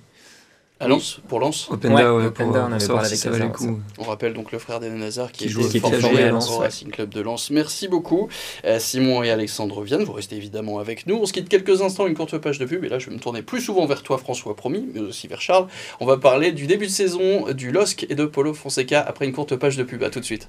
À 0.83 0.89
Lens, 0.89 1.21
pour 1.29 1.41
Lens? 1.41 1.69
Openda, 1.71 1.95
Ouais, 1.95 2.21
ouais, 2.23 2.27
Openda, 2.29 2.61
pour, 2.61 2.69
on 2.71 2.73
avait 2.73 2.87
parlé 2.87 3.09
si 3.15 3.29
avec 3.29 3.43
Hazard, 3.43 3.75
rappelle 3.99 4.33
donc 4.33 4.51
le 4.51 4.59
frère 4.59 4.81
d'Eden 4.81 5.03
Hazard 5.03 5.31
qui, 5.31 5.41
Qui 5.41 5.45
était 5.45 5.53
joue- 5.53 5.69
qui 5.69 5.77
était 5.77 6.01
formé 6.01 6.23
à 6.25 6.29
au 6.29 6.33
Lens, 6.37 6.51
ouais. 6.53 6.57
Racing 6.65 6.89
Club 6.91 7.11
de 7.11 7.21
Lens. 7.21 7.51
Merci 7.51 7.87
beaucoup. 7.87 8.29
Euh, 8.65 8.79
Simon 8.79 9.23
et 9.23 9.31
Alexandre 9.31 9.83
viennent, 9.83 10.05
vous 10.05 10.15
restez 10.15 10.37
évidemment 10.37 10.79
avec 10.79 11.07
nous. 11.07 11.17
On 11.17 11.27
se 11.27 11.35
quitte 11.35 11.51
quelques 11.51 11.83
instants, 11.83 12.07
une 12.07 12.15
courte 12.15 12.39
page 12.39 12.59
de 12.59 12.65
pub. 12.65 12.83
Et 12.83 12.89
là, 12.89 12.99
je 12.99 13.11
vais 13.11 13.15
me 13.15 13.21
tourner 13.21 13.43
plus 13.43 13.61
souvent 13.61 13.85
vers 13.85 14.03
toi, 14.03 14.17
François, 14.17 14.57
promis, 14.57 14.89
mais 14.95 15.01
aussi 15.01 15.29
vers 15.29 15.43
Charles. 15.43 15.67
On 16.01 16.07
va 16.07 16.17
parler 16.17 16.51
du 16.51 16.67
début 16.67 16.87
de 16.87 16.91
saison 16.91 17.53
du 17.53 17.73
LOSC 17.73 18.07
et 18.09 18.15
de 18.15 18.25
Polo 18.25 18.55
Fonseca 18.55 19.03
après 19.07 19.27
une 19.27 19.33
courte 19.35 19.57
page 19.57 19.77
de 19.77 19.83
pub. 19.83 20.03
À 20.03 20.09
tout 20.09 20.21
de 20.21 20.25
suite. 20.25 20.49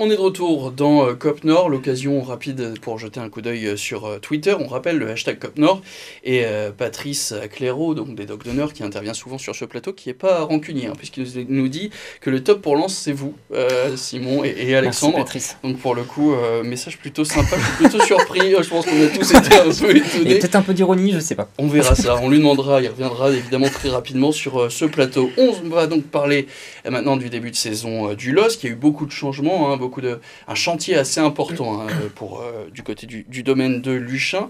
On 0.00 0.08
est 0.12 0.14
de 0.16 0.20
retour 0.20 0.70
dans 0.70 1.08
euh, 1.08 1.14
COP 1.14 1.42
Nord, 1.42 1.68
l'occasion 1.68 2.22
rapide 2.22 2.74
pour 2.80 3.00
jeter 3.00 3.18
un 3.18 3.28
coup 3.28 3.40
d'œil 3.40 3.66
euh, 3.66 3.76
sur 3.76 4.06
euh, 4.06 4.18
Twitter. 4.20 4.54
On 4.56 4.68
rappelle 4.68 4.96
le 4.96 5.10
hashtag 5.10 5.40
COP 5.40 5.58
Nord 5.58 5.82
et 6.22 6.42
euh, 6.44 6.70
Patrice 6.70 7.34
Clairaut, 7.52 7.96
donc 7.96 8.14
des 8.14 8.24
Dogs 8.24 8.44
d'honneur, 8.44 8.72
qui 8.72 8.84
intervient 8.84 9.12
souvent 9.12 9.38
sur 9.38 9.56
ce 9.56 9.64
plateau, 9.64 9.92
qui 9.92 10.08
n'est 10.08 10.14
pas 10.14 10.44
rancunier, 10.44 10.86
hein, 10.86 10.92
puisqu'il 10.96 11.26
nous- 11.48 11.66
dit 11.66 11.90
que 12.20 12.30
le 12.30 12.44
top 12.44 12.62
pour 12.62 12.76
Lens, 12.76 12.94
c'est 12.94 13.10
vous, 13.10 13.34
euh, 13.52 13.96
Simon 13.96 14.44
et, 14.44 14.54
et 14.68 14.76
Alexandre. 14.76 15.16
Merci, 15.16 15.24
Patrice. 15.32 15.56
Donc 15.64 15.78
pour 15.78 15.96
le 15.96 16.04
coup, 16.04 16.32
euh, 16.32 16.62
message 16.62 16.96
plutôt 16.98 17.24
sympa, 17.24 17.56
je 17.58 17.64
suis 17.64 17.74
plutôt 17.88 18.00
surpris. 18.04 18.54
Je 18.62 18.68
pense 18.70 18.86
qu'on 18.86 19.02
a 19.02 19.08
tous 19.08 19.30
été 19.34 19.56
un 19.56 19.64
peu 19.64 19.96
étonnés. 19.96 20.38
peut-être 20.38 20.54
un 20.54 20.62
peu 20.62 20.74
d'ironie, 20.74 21.10
je 21.10 21.18
sais 21.18 21.34
pas. 21.34 21.48
On 21.58 21.66
verra 21.66 21.96
ça, 21.96 22.20
on 22.22 22.28
lui 22.30 22.38
demandera, 22.38 22.80
il 22.80 22.86
reviendra 22.88 23.32
évidemment 23.32 23.68
très 23.68 23.88
rapidement 23.88 24.30
sur 24.30 24.70
ce 24.70 24.84
plateau. 24.84 25.28
On 25.38 25.50
va 25.68 25.88
donc 25.88 26.04
parler 26.04 26.46
maintenant 26.88 27.16
du 27.16 27.30
début 27.30 27.50
de 27.50 27.56
saison 27.56 28.14
du. 28.14 28.28
Il 28.28 28.64
y 28.64 28.66
a 28.68 28.70
eu 28.70 28.76
beaucoup 28.76 29.04
de 29.04 29.10
changements, 29.10 29.72
hein, 29.72 29.76
beaucoup 29.76 29.87
de, 30.00 30.20
un 30.46 30.54
chantier 30.54 30.96
assez 30.96 31.20
important 31.20 31.80
hein, 31.80 31.86
euh, 31.90 32.08
pour, 32.14 32.40
euh, 32.40 32.68
du 32.70 32.82
côté 32.82 33.06
du, 33.06 33.24
du 33.24 33.42
domaine 33.42 33.80
de 33.80 33.92
Luchin. 33.92 34.48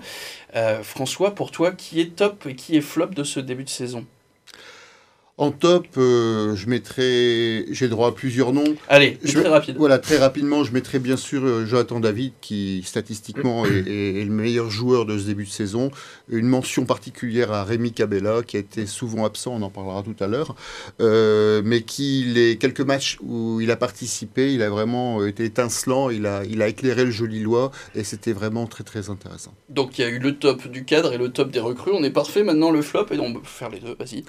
Euh, 0.56 0.82
François, 0.82 1.34
pour 1.34 1.50
toi, 1.50 1.72
qui 1.72 2.00
est 2.00 2.16
top 2.16 2.46
et 2.46 2.54
qui 2.54 2.76
est 2.76 2.80
flop 2.80 3.08
de 3.08 3.24
ce 3.24 3.40
début 3.40 3.64
de 3.64 3.68
saison? 3.68 4.04
En 5.40 5.52
top, 5.52 5.86
euh, 5.98 6.56
je 6.56 6.66
mettrai. 6.68 7.64
J'ai 7.70 7.86
droit 7.86 8.08
à 8.08 8.12
plusieurs 8.12 8.52
noms. 8.52 8.74
Allez, 8.88 9.18
Je 9.22 9.38
très 9.38 9.48
rapide. 9.48 9.76
Voilà, 9.78 9.98
très 10.00 10.18
rapidement, 10.18 10.64
je 10.64 10.72
mettrai 10.72 10.98
bien 10.98 11.16
sûr 11.16 11.44
euh, 11.44 11.64
Jonathan 11.64 12.00
David, 12.00 12.32
qui 12.40 12.82
statistiquement 12.84 13.64
est, 13.64 13.86
est- 13.86 14.20
est 14.20 14.24
le 14.24 14.32
meilleur 14.32 14.68
joueur 14.68 15.06
de 15.06 15.16
ce 15.16 15.26
début 15.26 15.44
de 15.44 15.48
saison. 15.50 15.92
Une 16.28 16.48
mention 16.48 16.84
particulière 16.86 17.52
à 17.52 17.62
Rémi 17.62 17.92
Cabella, 17.92 18.42
qui 18.44 18.56
a 18.56 18.60
été 18.60 18.84
souvent 18.86 19.24
absent, 19.24 19.52
on 19.54 19.62
en 19.62 19.70
parlera 19.70 20.02
tout 20.02 20.16
à 20.18 20.26
l'heure, 20.26 20.56
Euh, 21.00 21.62
mais 21.64 21.82
qui, 21.82 22.24
les 22.24 22.58
quelques 22.58 22.80
matchs 22.80 23.18
où 23.22 23.60
il 23.60 23.70
a 23.70 23.76
participé, 23.76 24.52
il 24.52 24.62
a 24.62 24.70
vraiment 24.70 25.24
été 25.24 25.44
étincelant, 25.44 26.10
il 26.10 26.26
a, 26.26 26.44
il 26.44 26.62
a 26.62 26.68
éclairé 26.68 27.04
le 27.04 27.12
joli 27.12 27.36
Lillois, 27.38 27.70
et 27.94 28.02
c'était 28.02 28.32
vraiment 28.32 28.66
très 28.66 28.82
très 28.82 29.08
intéressant. 29.08 29.54
Donc 29.68 29.98
il 29.98 30.02
y 30.02 30.04
a 30.04 30.08
eu 30.08 30.18
le 30.18 30.36
top 30.36 30.66
du 30.66 30.84
cadre 30.84 31.12
et 31.12 31.18
le 31.18 31.28
top 31.28 31.52
des 31.52 31.60
recrues. 31.60 31.92
On 31.94 32.02
est 32.02 32.10
parfait 32.10 32.42
maintenant 32.42 32.72
le 32.72 32.82
flop 32.82 33.06
et 33.12 33.18
on 33.20 33.32
peut 33.34 33.40
faire 33.44 33.70
les 33.70 33.78
deux. 33.78 33.94
Vas-y. 33.98 34.24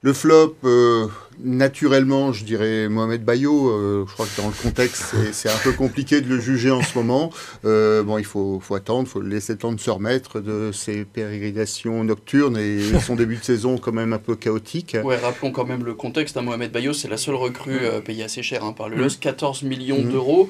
Le 0.00 0.12
flop, 0.12 0.54
euh, 0.62 1.08
naturellement, 1.42 2.32
je 2.32 2.44
dirais 2.44 2.88
Mohamed 2.88 3.24
Bayo. 3.24 3.68
euh, 3.70 4.04
je 4.06 4.12
crois 4.12 4.26
que 4.26 4.40
dans 4.40 4.46
le 4.46 4.54
contexte, 4.54 5.12
c'est- 5.32 5.48
un 5.52 5.58
peu 5.64 5.72
compliqué 5.72 6.20
de 6.20 6.28
le 6.28 6.38
juger 6.38 6.70
en 6.70 6.82
ce 6.82 6.96
moment. 6.96 7.32
Euh, 7.64 8.04
bon, 8.04 8.16
il 8.16 8.24
faut, 8.24 8.60
faut 8.60 8.76
attendre, 8.76 9.08
il 9.08 9.10
faut 9.10 9.20
le 9.20 9.28
laisser 9.28 9.54
le 9.54 9.58
temps 9.58 9.72
de 9.72 9.80
se 9.80 9.90
remettre 9.90 10.38
de 10.38 10.70
ses 10.72 11.04
pérégrinations 11.04 12.04
nocturnes 12.04 12.56
et 12.58 12.78
son 13.04 13.16
début 13.16 13.38
de 13.38 13.44
saison 13.44 13.76
quand 13.76 13.90
même 13.92 14.12
un 14.12 14.18
peu 14.18 14.36
chaotique. 14.36 14.96
Ouais, 15.02 15.16
rappelons 15.16 15.50
quand 15.50 15.66
même 15.66 15.84
le 15.84 15.94
contexte. 15.94 16.36
à 16.36 16.42
Mohamed 16.42 16.70
Bayo, 16.70 16.92
c'est 16.92 17.08
la 17.08 17.16
seule 17.16 17.34
recrue 17.34 17.80
payée 18.04 18.22
assez 18.22 18.42
cher 18.44 18.62
hein, 18.64 18.72
par 18.72 18.88
le 18.88 18.96
Mm. 18.96 19.00
LOS, 19.00 19.16
14 19.20 19.62
millions 19.64 20.00
Mm. 20.02 20.12
d'euros. 20.12 20.48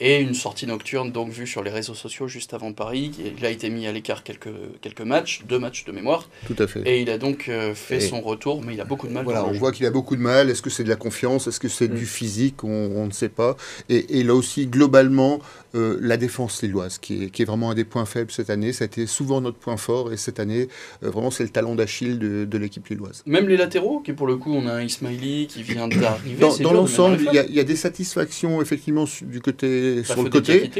Et 0.00 0.18
une 0.20 0.34
sortie 0.34 0.66
nocturne, 0.66 1.12
donc 1.12 1.30
vue 1.30 1.46
sur 1.46 1.62
les 1.62 1.70
réseaux 1.70 1.94
sociaux 1.94 2.26
juste 2.26 2.54
avant 2.54 2.72
Paris. 2.72 3.12
Il 3.38 3.46
a 3.46 3.50
été 3.50 3.70
mis 3.70 3.86
à 3.86 3.92
l'écart 3.92 4.24
quelques, 4.24 4.48
quelques 4.80 5.02
matchs, 5.02 5.42
deux 5.48 5.60
matchs 5.60 5.84
de 5.84 5.92
mémoire. 5.92 6.28
Tout 6.48 6.56
à 6.58 6.66
fait. 6.66 6.82
Et 6.86 7.02
il 7.02 7.08
a 7.10 7.18
donc 7.18 7.48
euh, 7.48 7.72
fait 7.72 7.98
Et- 7.98 8.00
son 8.00 8.20
retour, 8.20 8.62
mais 8.62 8.74
il 8.74 8.80
a 8.80 8.84
beaucoup 8.84 9.06
de 9.06 9.12
mal. 9.12 9.22
Voilà, 9.22 9.44
on 9.44 9.52
jeu. 9.52 9.60
voit 9.60 9.70
qu'il 9.70 9.86
a 9.86 9.92
beaucoup 9.92 10.16
de 10.16 10.20
mal. 10.20 10.50
Est-ce 10.50 10.60
que 10.60 10.70
c'est 10.70 10.82
de 10.82 10.88
la 10.88 10.96
confiance? 10.96 11.46
Est-ce 11.46 11.60
que 11.60 11.68
c'est 11.68 11.86
Mm. 11.88 11.94
du 11.94 12.06
physique? 12.06 12.64
On, 12.64 12.68
on 12.96 13.06
ne 13.06 13.12
sait 13.12 13.28
pas. 13.28 13.56
Et, 13.88 14.18
et 14.18 14.24
là 14.24 14.34
aussi, 14.34 14.66
globalement, 14.66 15.38
euh, 15.76 15.98
la 16.00 16.16
défense 16.16 16.60
lilloise, 16.62 16.98
qui 16.98 17.24
est, 17.24 17.30
qui 17.30 17.42
est 17.42 17.44
vraiment 17.44 17.70
un 17.70 17.74
des 17.74 17.84
points 17.84 18.04
faibles 18.04 18.32
cette 18.32 18.50
année. 18.50 18.72
Ça 18.72 18.82
a 18.82 18.86
été 18.86 19.06
souvent 19.06 19.40
notre 19.40 19.58
point 19.58 19.76
fort. 19.76 20.12
Et 20.12 20.16
cette 20.16 20.40
année, 20.40 20.66
euh, 21.04 21.10
vraiment, 21.10 21.30
c'est 21.30 21.44
le 21.44 21.50
talon 21.50 21.76
d'Achille 21.76 22.18
de, 22.18 22.44
de 22.44 22.58
l'équipe 22.58 22.88
lilloise. 22.88 23.22
Même 23.26 23.46
les 23.48 23.56
latéraux, 23.56 24.00
qui 24.00 24.12
pour 24.14 24.26
le 24.26 24.36
coup, 24.36 24.52
on 24.52 24.66
a 24.66 24.72
un 24.72 24.82
Ismaili 24.82 25.46
qui 25.46 25.62
vient 25.62 25.86
d'arriver. 25.86 26.40
Dans, 26.60 26.72
l'ensemble, 26.72 27.18
il 27.24 27.32
y, 27.32 27.38
a- 27.38 27.46
il 27.46 27.54
y 27.54 27.60
a 27.60 27.64
des 27.64 27.76
satisfactions 27.76 28.60
effectivement 28.60 29.04
du 29.22 29.40
côté, 29.40 29.91
Sur 30.04 30.22
le 30.22 30.30
côté. 30.30 30.70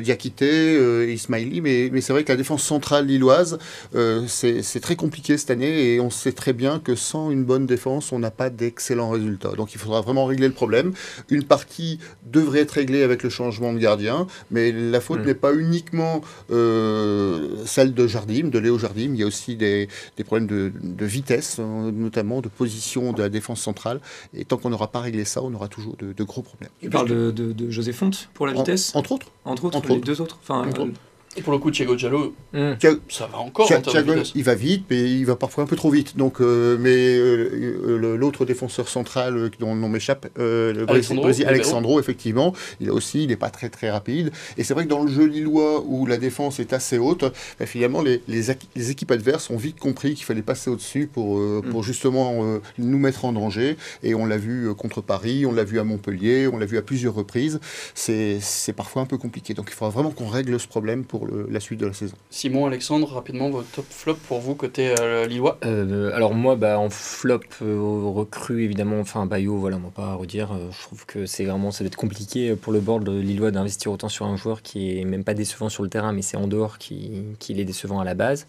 Diakité. 0.00 0.50
Euh, 0.76 1.04
euh, 1.06 1.12
Ismaili, 1.12 1.60
mais, 1.60 1.90
mais 1.92 2.00
c'est 2.00 2.12
vrai 2.12 2.24
que 2.24 2.32
la 2.32 2.36
défense 2.36 2.62
centrale 2.62 3.06
lilloise, 3.06 3.58
euh, 3.94 4.24
c'est 4.26 4.80
très 4.80 4.96
compliqué 4.96 5.36
cette 5.38 5.50
année 5.50 5.94
et 5.94 6.00
on 6.00 6.10
sait 6.10 6.32
très 6.32 6.52
bien 6.52 6.78
que 6.78 6.94
sans 6.94 7.30
une 7.30 7.44
bonne 7.44 7.66
défense, 7.66 8.12
on 8.12 8.18
n'a 8.18 8.30
pas 8.30 8.50
d'excellents 8.50 9.10
résultats. 9.10 9.52
Donc 9.52 9.74
il 9.74 9.78
faudra 9.78 10.00
vraiment 10.00 10.26
régler 10.26 10.48
le 10.48 10.54
problème. 10.54 10.92
Une 11.30 11.44
partie 11.44 11.98
devrait 12.26 12.60
être 12.60 12.72
réglée 12.72 13.02
avec 13.02 13.22
le 13.22 13.30
changement 13.30 13.72
de 13.72 13.78
gardien, 13.78 14.26
mais 14.50 14.72
la 14.72 15.00
faute 15.00 15.20
Mm. 15.20 15.26
n'est 15.26 15.34
pas 15.34 15.54
uniquement 15.54 16.20
euh, 16.50 17.48
celle 17.66 17.94
de 17.94 18.06
Jardim, 18.06 18.48
de 18.48 18.58
Léo 18.58 18.78
Jardim. 18.78 19.12
Il 19.14 19.16
y 19.16 19.22
a 19.22 19.26
aussi 19.26 19.56
des, 19.56 19.88
des 20.16 20.24
problèmes 20.24 20.46
de, 20.46 20.72
de 20.82 21.06
vitesse, 21.06 21.56
euh, 21.58 21.90
notamment 21.90 22.40
de 22.40 22.48
position 22.48 23.12
de 23.12 23.22
la 23.22 23.28
défense 23.28 23.60
centrale. 23.60 24.00
Et 24.34 24.44
tant 24.44 24.56
qu'on 24.56 24.70
n'aura 24.70 24.90
pas 24.90 25.00
réglé 25.00 25.24
ça, 25.24 25.42
on 25.42 25.52
aura 25.54 25.68
toujours 25.68 25.96
de, 25.96 26.12
de 26.12 26.24
gros 26.24 26.42
problèmes. 26.42 26.70
Tu 26.80 26.90
parles 26.90 27.08
de, 27.08 27.30
de, 27.30 27.52
de 27.52 27.70
José 27.70 27.92
Fonte 27.92 28.28
pour 28.34 28.46
la 28.46 28.49
Vitesse, 28.58 28.94
entre 28.94 29.12
autres. 29.12 29.26
entre 29.44 29.64
autres, 29.64 29.78
entre 29.78 29.88
les 29.88 29.94
autres. 29.96 30.04
deux 30.06 30.20
autres. 30.20 30.38
Enfin, 30.42 30.66
Entre 30.68 30.80
euh, 30.80 30.84
autres. 30.84 31.00
Et 31.36 31.42
pour 31.42 31.52
le 31.52 31.58
coup, 31.60 31.70
Thiago 31.70 31.94
Diallo, 31.94 32.34
Hmm. 32.52 32.72
Ça 33.08 33.28
va 33.30 33.38
encore 33.38 33.70
en 33.70 33.80
Thiago, 33.80 34.14
il 34.34 34.42
va 34.42 34.54
vite, 34.56 34.84
mais 34.90 35.08
il 35.12 35.24
va 35.24 35.36
parfois 35.36 35.62
un 35.62 35.66
peu 35.68 35.76
trop 35.76 35.90
vite. 35.90 36.16
Donc, 36.16 36.40
euh, 36.40 36.76
mais 36.80 36.90
euh, 36.94 38.16
l'autre 38.16 38.44
défenseur 38.44 38.88
central 38.88 39.36
euh, 39.36 39.50
dont 39.60 39.72
le 39.74 39.80
nom 39.80 39.88
m'échappe, 39.88 40.26
euh, 40.40 40.72
le 40.72 40.90
Alexandro, 40.90 41.22
Brésil-. 41.24 41.46
Alexandro, 41.46 42.00
effectivement, 42.00 42.52
il 42.80 42.88
a 42.88 42.92
aussi, 42.92 43.22
il 43.22 43.28
n'est 43.28 43.36
pas 43.36 43.50
très 43.50 43.68
très 43.68 43.90
rapide. 43.90 44.32
Et 44.58 44.64
c'est 44.64 44.74
vrai 44.74 44.84
que 44.84 44.88
dans 44.90 45.04
le 45.04 45.10
jeu 45.12 45.24
lillois 45.24 45.84
où 45.86 46.04
la 46.06 46.16
défense 46.16 46.58
est 46.58 46.72
assez 46.72 46.98
haute, 46.98 47.24
bah, 47.60 47.66
finalement 47.66 48.02
les, 48.02 48.22
les, 48.26 48.50
ac- 48.50 48.66
les 48.74 48.90
équipes 48.90 49.12
adverses 49.12 49.50
ont 49.50 49.56
vite 49.56 49.78
compris 49.78 50.14
qu'il 50.14 50.24
fallait 50.24 50.42
passer 50.42 50.68
au-dessus 50.70 51.06
pour, 51.06 51.38
euh, 51.38 51.62
Mm. 51.64 51.70
pour 51.70 51.84
justement 51.84 52.40
euh, 52.44 52.58
nous 52.78 52.98
mettre 52.98 53.24
en 53.24 53.32
danger. 53.32 53.76
Et 54.02 54.14
on 54.16 54.26
l'a 54.26 54.36
vu 54.38 54.74
contre 54.74 55.00
Paris, 55.00 55.46
on 55.46 55.52
l'a 55.52 55.62
vu 55.64 55.78
à 55.78 55.84
Montpellier, 55.84 56.48
on 56.52 56.58
l'a 56.58 56.66
vu 56.66 56.76
à 56.76 56.82
plusieurs 56.82 57.14
reprises. 57.14 57.60
C'est 57.94 58.38
c'est 58.40 58.72
parfois 58.72 59.02
un 59.02 59.06
peu 59.06 59.16
compliqué. 59.18 59.54
Donc 59.54 59.66
il 59.70 59.74
faudra 59.74 59.90
vraiment 59.92 60.10
qu'on 60.10 60.26
règle 60.28 60.58
ce 60.58 60.66
problème 60.66 61.04
pour 61.04 61.19
le- 61.26 61.46
la 61.50 61.60
suite 61.60 61.80
de 61.80 61.86
la 61.86 61.92
saison. 61.92 62.14
Simon, 62.30 62.66
Alexandre, 62.66 63.08
rapidement, 63.12 63.50
votre 63.50 63.70
top 63.70 63.84
flop 63.88 64.14
pour 64.28 64.40
vous 64.40 64.54
côté 64.54 64.94
euh, 65.00 65.26
Lillois 65.26 65.58
Euh, 65.64 66.14
alors 66.14 66.34
moi, 66.34 66.56
bah, 66.56 66.78
en 66.78 66.90
flop 66.90 67.40
euh, 67.62 67.78
recrue, 68.14 68.64
évidemment, 68.64 69.00
enfin 69.00 69.26
Bayo, 69.26 69.56
voilà, 69.56 69.76
on 69.76 69.80
va 69.80 69.90
pas 69.90 70.14
redire. 70.14 70.52
euh, 70.52 70.70
je 70.72 70.82
trouve 70.82 71.06
que 71.06 71.26
c'est 71.26 71.44
vraiment, 71.44 71.70
ça 71.70 71.84
va 71.84 71.88
être 71.88 71.96
compliqué 71.96 72.54
pour 72.56 72.72
le 72.72 72.80
board 72.80 73.08
lillois 73.08 73.50
d'investir 73.50 73.92
autant 73.92 74.08
sur 74.08 74.26
un 74.26 74.36
joueur 74.36 74.62
qui 74.62 74.98
est 74.98 75.04
même 75.04 75.24
pas 75.24 75.34
décevant 75.34 75.68
sur 75.68 75.82
le 75.82 75.88
terrain, 75.88 76.12
mais 76.12 76.22
c'est 76.22 76.36
en 76.36 76.46
dehors 76.46 76.78
qui- 76.78 77.22
qu'il 77.38 77.60
est 77.60 77.64
décevant 77.64 78.00
à 78.00 78.04
la 78.04 78.14
base. 78.14 78.46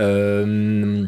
Euh, 0.00 1.04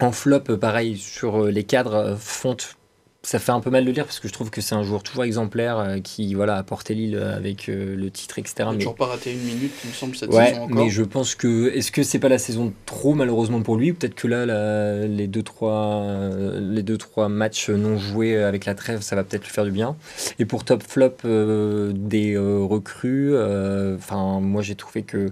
en 0.00 0.12
flop, 0.12 0.40
pareil, 0.60 0.96
sur 0.98 1.44
les 1.46 1.64
cadres, 1.64 2.16
Fonte, 2.18 2.76
ça 3.24 3.38
fait 3.38 3.52
un 3.52 3.60
peu 3.60 3.70
mal 3.70 3.84
de 3.84 3.90
lire 3.92 4.04
parce 4.04 4.18
que 4.18 4.26
je 4.26 4.32
trouve 4.32 4.50
que 4.50 4.60
c'est 4.60 4.74
un 4.74 4.82
joueur 4.82 5.04
toujours 5.04 5.22
exemplaire 5.22 5.78
euh, 5.78 6.00
qui 6.00 6.34
voilà, 6.34 6.56
a 6.56 6.62
porté 6.64 6.92
Lille 6.94 7.16
avec 7.16 7.68
euh, 7.68 7.94
le 7.94 8.10
titre, 8.10 8.40
etc. 8.40 8.54
Il 8.58 8.64
n'a 8.64 8.72
mais- 8.72 8.78
toujours 8.78 8.96
pas 8.96 9.06
raté 9.06 9.32
une 9.32 9.42
minute, 9.42 9.70
il 9.84 9.90
me 9.90 9.94
semble, 9.94 10.16
cette 10.16 10.30
Ouais, 10.32 10.48
saison 10.48 10.62
encore. 10.62 10.84
mais 10.84 10.90
je 10.90 11.02
pense 11.04 11.36
que 11.36 11.68
est-ce 11.72 11.92
que 11.92 12.02
c'est 12.02 12.18
pas 12.18 12.28
la 12.28 12.38
saison 12.38 12.72
trop 12.84 13.14
malheureusement 13.14 13.62
pour 13.62 13.76
lui? 13.76 13.92
Peut-être 13.92 14.16
que 14.16 14.26
là, 14.26 14.44
la- 14.44 15.06
les 15.06 15.28
deux 15.28 15.44
trois 15.44 16.02
euh, 16.02 16.58
les 16.60 16.82
deux 16.82 16.98
trois 16.98 17.28
matchs 17.28 17.70
non 17.70 17.96
joués 17.96 18.36
avec 18.42 18.64
la 18.64 18.74
trêve, 18.74 19.02
ça 19.02 19.14
va 19.14 19.22
peut-être 19.22 19.44
lui 19.44 19.52
faire 19.52 19.64
du 19.64 19.70
bien. 19.70 19.94
Et 20.40 20.44
pour 20.44 20.64
top 20.64 20.82
flop 20.82 21.14
euh, 21.24 21.92
des 21.94 22.34
euh, 22.34 22.58
recrues, 22.64 23.34
euh, 23.34 23.94
enfin 23.96 24.40
moi 24.40 24.62
j'ai 24.62 24.74
trouvé 24.74 25.02
que 25.04 25.28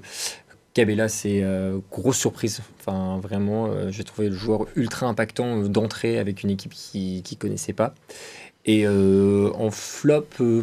Cabella 0.74 1.08
c'est 1.08 1.42
euh, 1.42 1.78
grosse 1.90 2.18
surprise. 2.18 2.60
Enfin 2.78 3.18
vraiment, 3.20 3.66
euh, 3.66 3.90
j'ai 3.90 4.04
trouvé 4.04 4.28
le 4.28 4.36
joueur 4.36 4.66
ultra 4.76 5.06
impactant 5.06 5.62
euh, 5.62 5.68
d'entrée 5.68 6.18
avec 6.18 6.42
une 6.42 6.50
équipe 6.50 6.72
qui 6.72 7.22
qui 7.24 7.36
connaissait 7.36 7.72
pas. 7.72 7.94
Et 8.66 8.86
euh, 8.86 9.50
en 9.54 9.70
flop. 9.70 10.26
euh, 10.40 10.62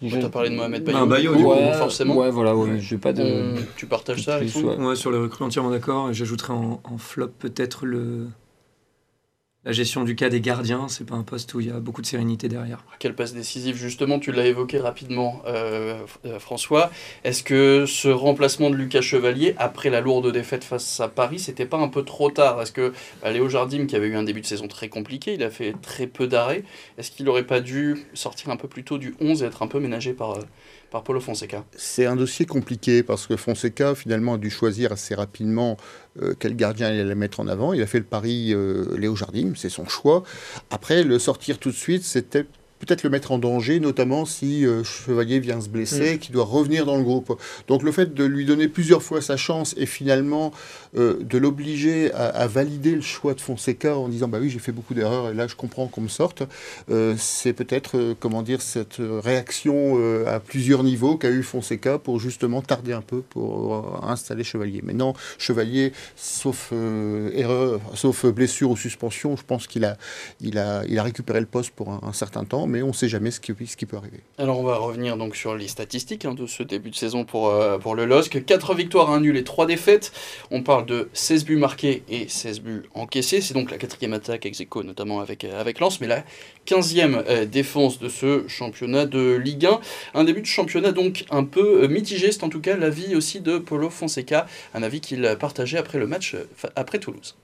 Tu 0.00 0.16
as 0.16 0.28
parlé 0.28 0.50
de 0.50 0.54
Mohamed 0.56 0.82
Bayo, 0.84 0.98
Ah, 1.00 1.06
Bayo, 1.06 1.32
du 1.32 1.38
du 1.38 1.44
coup, 1.44 1.50
ouais, 1.50 1.72
forcément. 1.74 2.16
Ouais, 2.16 2.30
voilà, 2.30 2.56
ouais, 2.56 2.78
j'ai 2.80 2.98
pas 2.98 3.12
de. 3.12 3.22
On- 3.22 3.54
Tu 3.76 3.86
partages 3.86 4.24
ça, 4.24 4.36
Alexandre 4.36 4.78
ouais. 4.78 4.84
Ouais, 4.86 4.96
sur 4.96 5.10
les 5.12 5.18
recrues, 5.18 5.44
entièrement 5.44 5.70
d'accord. 5.70 6.12
J'ajouterais 6.12 6.52
en, 6.54 6.80
en 6.84 6.98
flop 6.98 7.28
peut-être 7.38 7.86
le 7.86 8.28
la 9.64 9.72
gestion 9.72 10.02
du 10.02 10.16
cas 10.16 10.28
des 10.28 10.40
gardiens. 10.40 10.88
C'est 10.88 11.06
pas 11.06 11.14
un 11.14 11.22
poste 11.22 11.54
où 11.54 11.60
il 11.60 11.68
y 11.68 11.70
a 11.70 11.78
beaucoup 11.78 12.02
de 12.02 12.06
sérénité 12.06 12.48
derrière. 12.48 12.84
Quelle 12.98 13.14
passe 13.14 13.32
décisive, 13.32 13.76
justement, 13.76 14.18
tu 14.18 14.32
l'as 14.32 14.46
évoqué 14.46 14.78
rapidement, 14.78 15.42
euh, 15.46 16.00
euh, 16.26 16.38
François. 16.38 16.90
Est-ce 17.24 17.42
que 17.42 17.86
ce 17.86 18.08
remplacement 18.08 18.70
de 18.70 18.76
Lucas 18.76 19.00
Chevalier, 19.00 19.54
après 19.58 19.90
la 19.90 20.00
lourde 20.00 20.32
défaite 20.32 20.64
face 20.64 21.00
à 21.00 21.08
Paris, 21.08 21.38
c'était 21.38 21.66
pas 21.66 21.78
un 21.78 21.88
peu 21.88 22.04
trop 22.04 22.30
tard? 22.30 22.60
Est-ce 22.60 22.72
que 22.72 22.92
bah, 23.22 23.30
Léo 23.30 23.48
Jardim, 23.48 23.86
qui 23.86 23.96
avait 23.96 24.08
eu 24.08 24.16
un 24.16 24.24
début 24.24 24.40
de 24.40 24.46
saison 24.46 24.68
très 24.68 24.88
compliqué, 24.88 25.34
il 25.34 25.42
a 25.42 25.50
fait 25.50 25.74
très 25.80 26.06
peu 26.06 26.26
d'arrêts, 26.26 26.64
est-ce 26.98 27.10
qu'il 27.10 27.26
n'aurait 27.26 27.46
pas 27.46 27.60
dû 27.60 27.96
sortir 28.14 28.50
un 28.50 28.56
peu 28.56 28.68
plus 28.68 28.84
tôt 28.84 28.98
du 28.98 29.14
11 29.20 29.42
et 29.42 29.46
être 29.46 29.62
un 29.62 29.68
peu 29.68 29.78
ménagé 29.78 30.12
par, 30.12 30.32
euh, 30.32 30.42
par 30.92 31.02
Paulo 31.02 31.20
Fonseca 31.20 31.64
C'est 31.74 32.06
un 32.06 32.14
dossier 32.14 32.44
compliqué 32.46 33.02
parce 33.02 33.26
que 33.26 33.36
Fonseca, 33.36 33.94
finalement, 33.94 34.34
a 34.34 34.38
dû 34.38 34.50
choisir 34.50 34.92
assez 34.92 35.14
rapidement 35.14 35.78
euh, 36.20 36.34
quel 36.38 36.54
gardien 36.54 36.92
il 36.92 37.00
allait 37.00 37.14
mettre 37.14 37.40
en 37.40 37.48
avant. 37.48 37.72
Il 37.72 37.82
a 37.82 37.86
fait 37.86 37.98
le 37.98 38.04
pari 38.04 38.52
euh, 38.52 38.96
Léo 38.96 39.16
Jardim, 39.16 39.54
c'est 39.56 39.70
son 39.70 39.88
choix. 39.88 40.22
Après, 40.70 41.02
le 41.02 41.18
sortir 41.18 41.58
tout 41.58 41.70
de 41.70 41.76
suite, 41.76 42.04
c'était 42.04 42.46
peut-être 42.84 43.04
le 43.04 43.10
mettre 43.10 43.30
en 43.30 43.38
danger, 43.38 43.78
notamment 43.78 44.24
si 44.24 44.66
euh, 44.66 44.82
Chevalier 44.82 45.38
vient 45.38 45.60
se 45.60 45.68
blesser, 45.68 46.18
qui 46.18 46.32
doit 46.32 46.44
revenir 46.44 46.84
dans 46.84 46.96
le 46.96 47.04
groupe. 47.04 47.40
Donc 47.68 47.84
le 47.84 47.92
fait 47.92 48.12
de 48.12 48.24
lui 48.24 48.44
donner 48.44 48.66
plusieurs 48.66 49.04
fois 49.04 49.22
sa 49.22 49.36
chance 49.36 49.72
et 49.76 49.86
finalement 49.86 50.50
euh, 50.96 51.22
de 51.22 51.38
l'obliger 51.38 52.12
à, 52.12 52.26
à 52.26 52.48
valider 52.48 52.96
le 52.96 53.00
choix 53.00 53.34
de 53.34 53.40
Fonseca 53.40 53.96
en 53.96 54.08
disant 54.08 54.26
bah 54.26 54.38
oui 54.40 54.50
j'ai 54.50 54.58
fait 54.58 54.72
beaucoup 54.72 54.94
d'erreurs 54.94 55.30
et 55.30 55.34
là 55.34 55.46
je 55.46 55.54
comprends 55.54 55.86
qu'on 55.86 56.00
me 56.00 56.08
sorte, 56.08 56.42
euh, 56.90 57.14
c'est 57.16 57.52
peut-être 57.52 58.16
comment 58.18 58.42
dire 58.42 58.60
cette 58.60 58.96
réaction 58.98 59.98
à 60.26 60.40
plusieurs 60.40 60.82
niveaux 60.82 61.16
qu'a 61.16 61.30
eu 61.30 61.44
Fonseca 61.44 61.98
pour 61.98 62.18
justement 62.18 62.62
tarder 62.62 62.92
un 62.92 63.00
peu 63.00 63.22
pour 63.22 64.04
installer 64.04 64.42
Chevalier. 64.42 64.82
Maintenant 64.82 65.14
Chevalier, 65.38 65.92
sauf 66.16 66.72
erreur, 67.34 67.80
sauf 67.94 68.26
blessure 68.26 68.70
ou 68.70 68.76
suspension, 68.76 69.36
je 69.36 69.44
pense 69.44 69.68
qu'il 69.68 69.84
a, 69.84 69.96
il 70.40 70.58
a, 70.58 70.82
il 70.88 70.98
a 70.98 71.02
récupéré 71.04 71.38
le 71.38 71.46
poste 71.46 71.70
pour 71.70 71.90
un, 71.90 72.00
un 72.02 72.12
certain 72.12 72.44
temps, 72.44 72.66
mais 72.72 72.82
on 72.82 72.88
ne 72.88 72.92
sait 72.92 73.08
jamais 73.08 73.30
ce 73.30 73.40
qui, 73.40 73.52
ce 73.66 73.76
qui 73.76 73.86
peut 73.86 73.96
arriver. 73.96 74.20
Alors 74.38 74.58
on 74.58 74.64
va 74.64 74.76
revenir 74.76 75.16
donc 75.16 75.36
sur 75.36 75.54
les 75.54 75.68
statistiques 75.68 76.24
hein, 76.24 76.34
de 76.34 76.46
ce 76.46 76.62
début 76.62 76.90
de 76.90 76.96
saison 76.96 77.24
pour, 77.24 77.48
euh, 77.48 77.78
pour 77.78 77.94
le 77.94 78.04
LOSC. 78.04 78.44
4 78.44 78.74
victoires, 78.74 79.10
1 79.10 79.20
nul 79.20 79.36
et 79.36 79.44
3 79.44 79.66
défaites. 79.66 80.12
On 80.50 80.62
parle 80.62 80.86
de 80.86 81.08
16 81.12 81.44
buts 81.44 81.56
marqués 81.56 82.02
et 82.08 82.28
16 82.28 82.60
buts 82.60 82.82
encaissés. 82.94 83.40
C'est 83.40 83.54
donc 83.54 83.70
la 83.70 83.78
quatrième 83.78 84.12
attaque 84.12 84.46
ex 84.46 84.60
aequo, 84.60 84.82
notamment 84.82 85.20
avec, 85.20 85.44
euh, 85.44 85.60
avec 85.60 85.78
Lens, 85.78 86.00
mais 86.00 86.08
la 86.08 86.24
15e 86.66 87.24
euh, 87.28 87.44
défense 87.44 87.98
de 87.98 88.08
ce 88.08 88.46
championnat 88.48 89.06
de 89.06 89.34
Ligue 89.34 89.66
1. 89.66 89.80
Un 90.14 90.24
début 90.24 90.40
de 90.40 90.46
championnat 90.46 90.92
donc 90.92 91.24
un 91.30 91.44
peu 91.44 91.84
euh, 91.84 91.88
mitigé, 91.88 92.32
c'est 92.32 92.44
en 92.44 92.48
tout 92.48 92.60
cas 92.60 92.76
l'avis 92.76 93.14
aussi 93.14 93.40
de 93.40 93.58
Paulo 93.58 93.90
Fonseca, 93.90 94.46
un 94.74 94.82
avis 94.82 95.00
qu'il 95.00 95.36
partageait 95.38 95.78
après 95.78 95.98
le 95.98 96.06
match 96.06 96.34
euh, 96.34 96.48
après 96.76 96.98
Toulouse. 96.98 97.36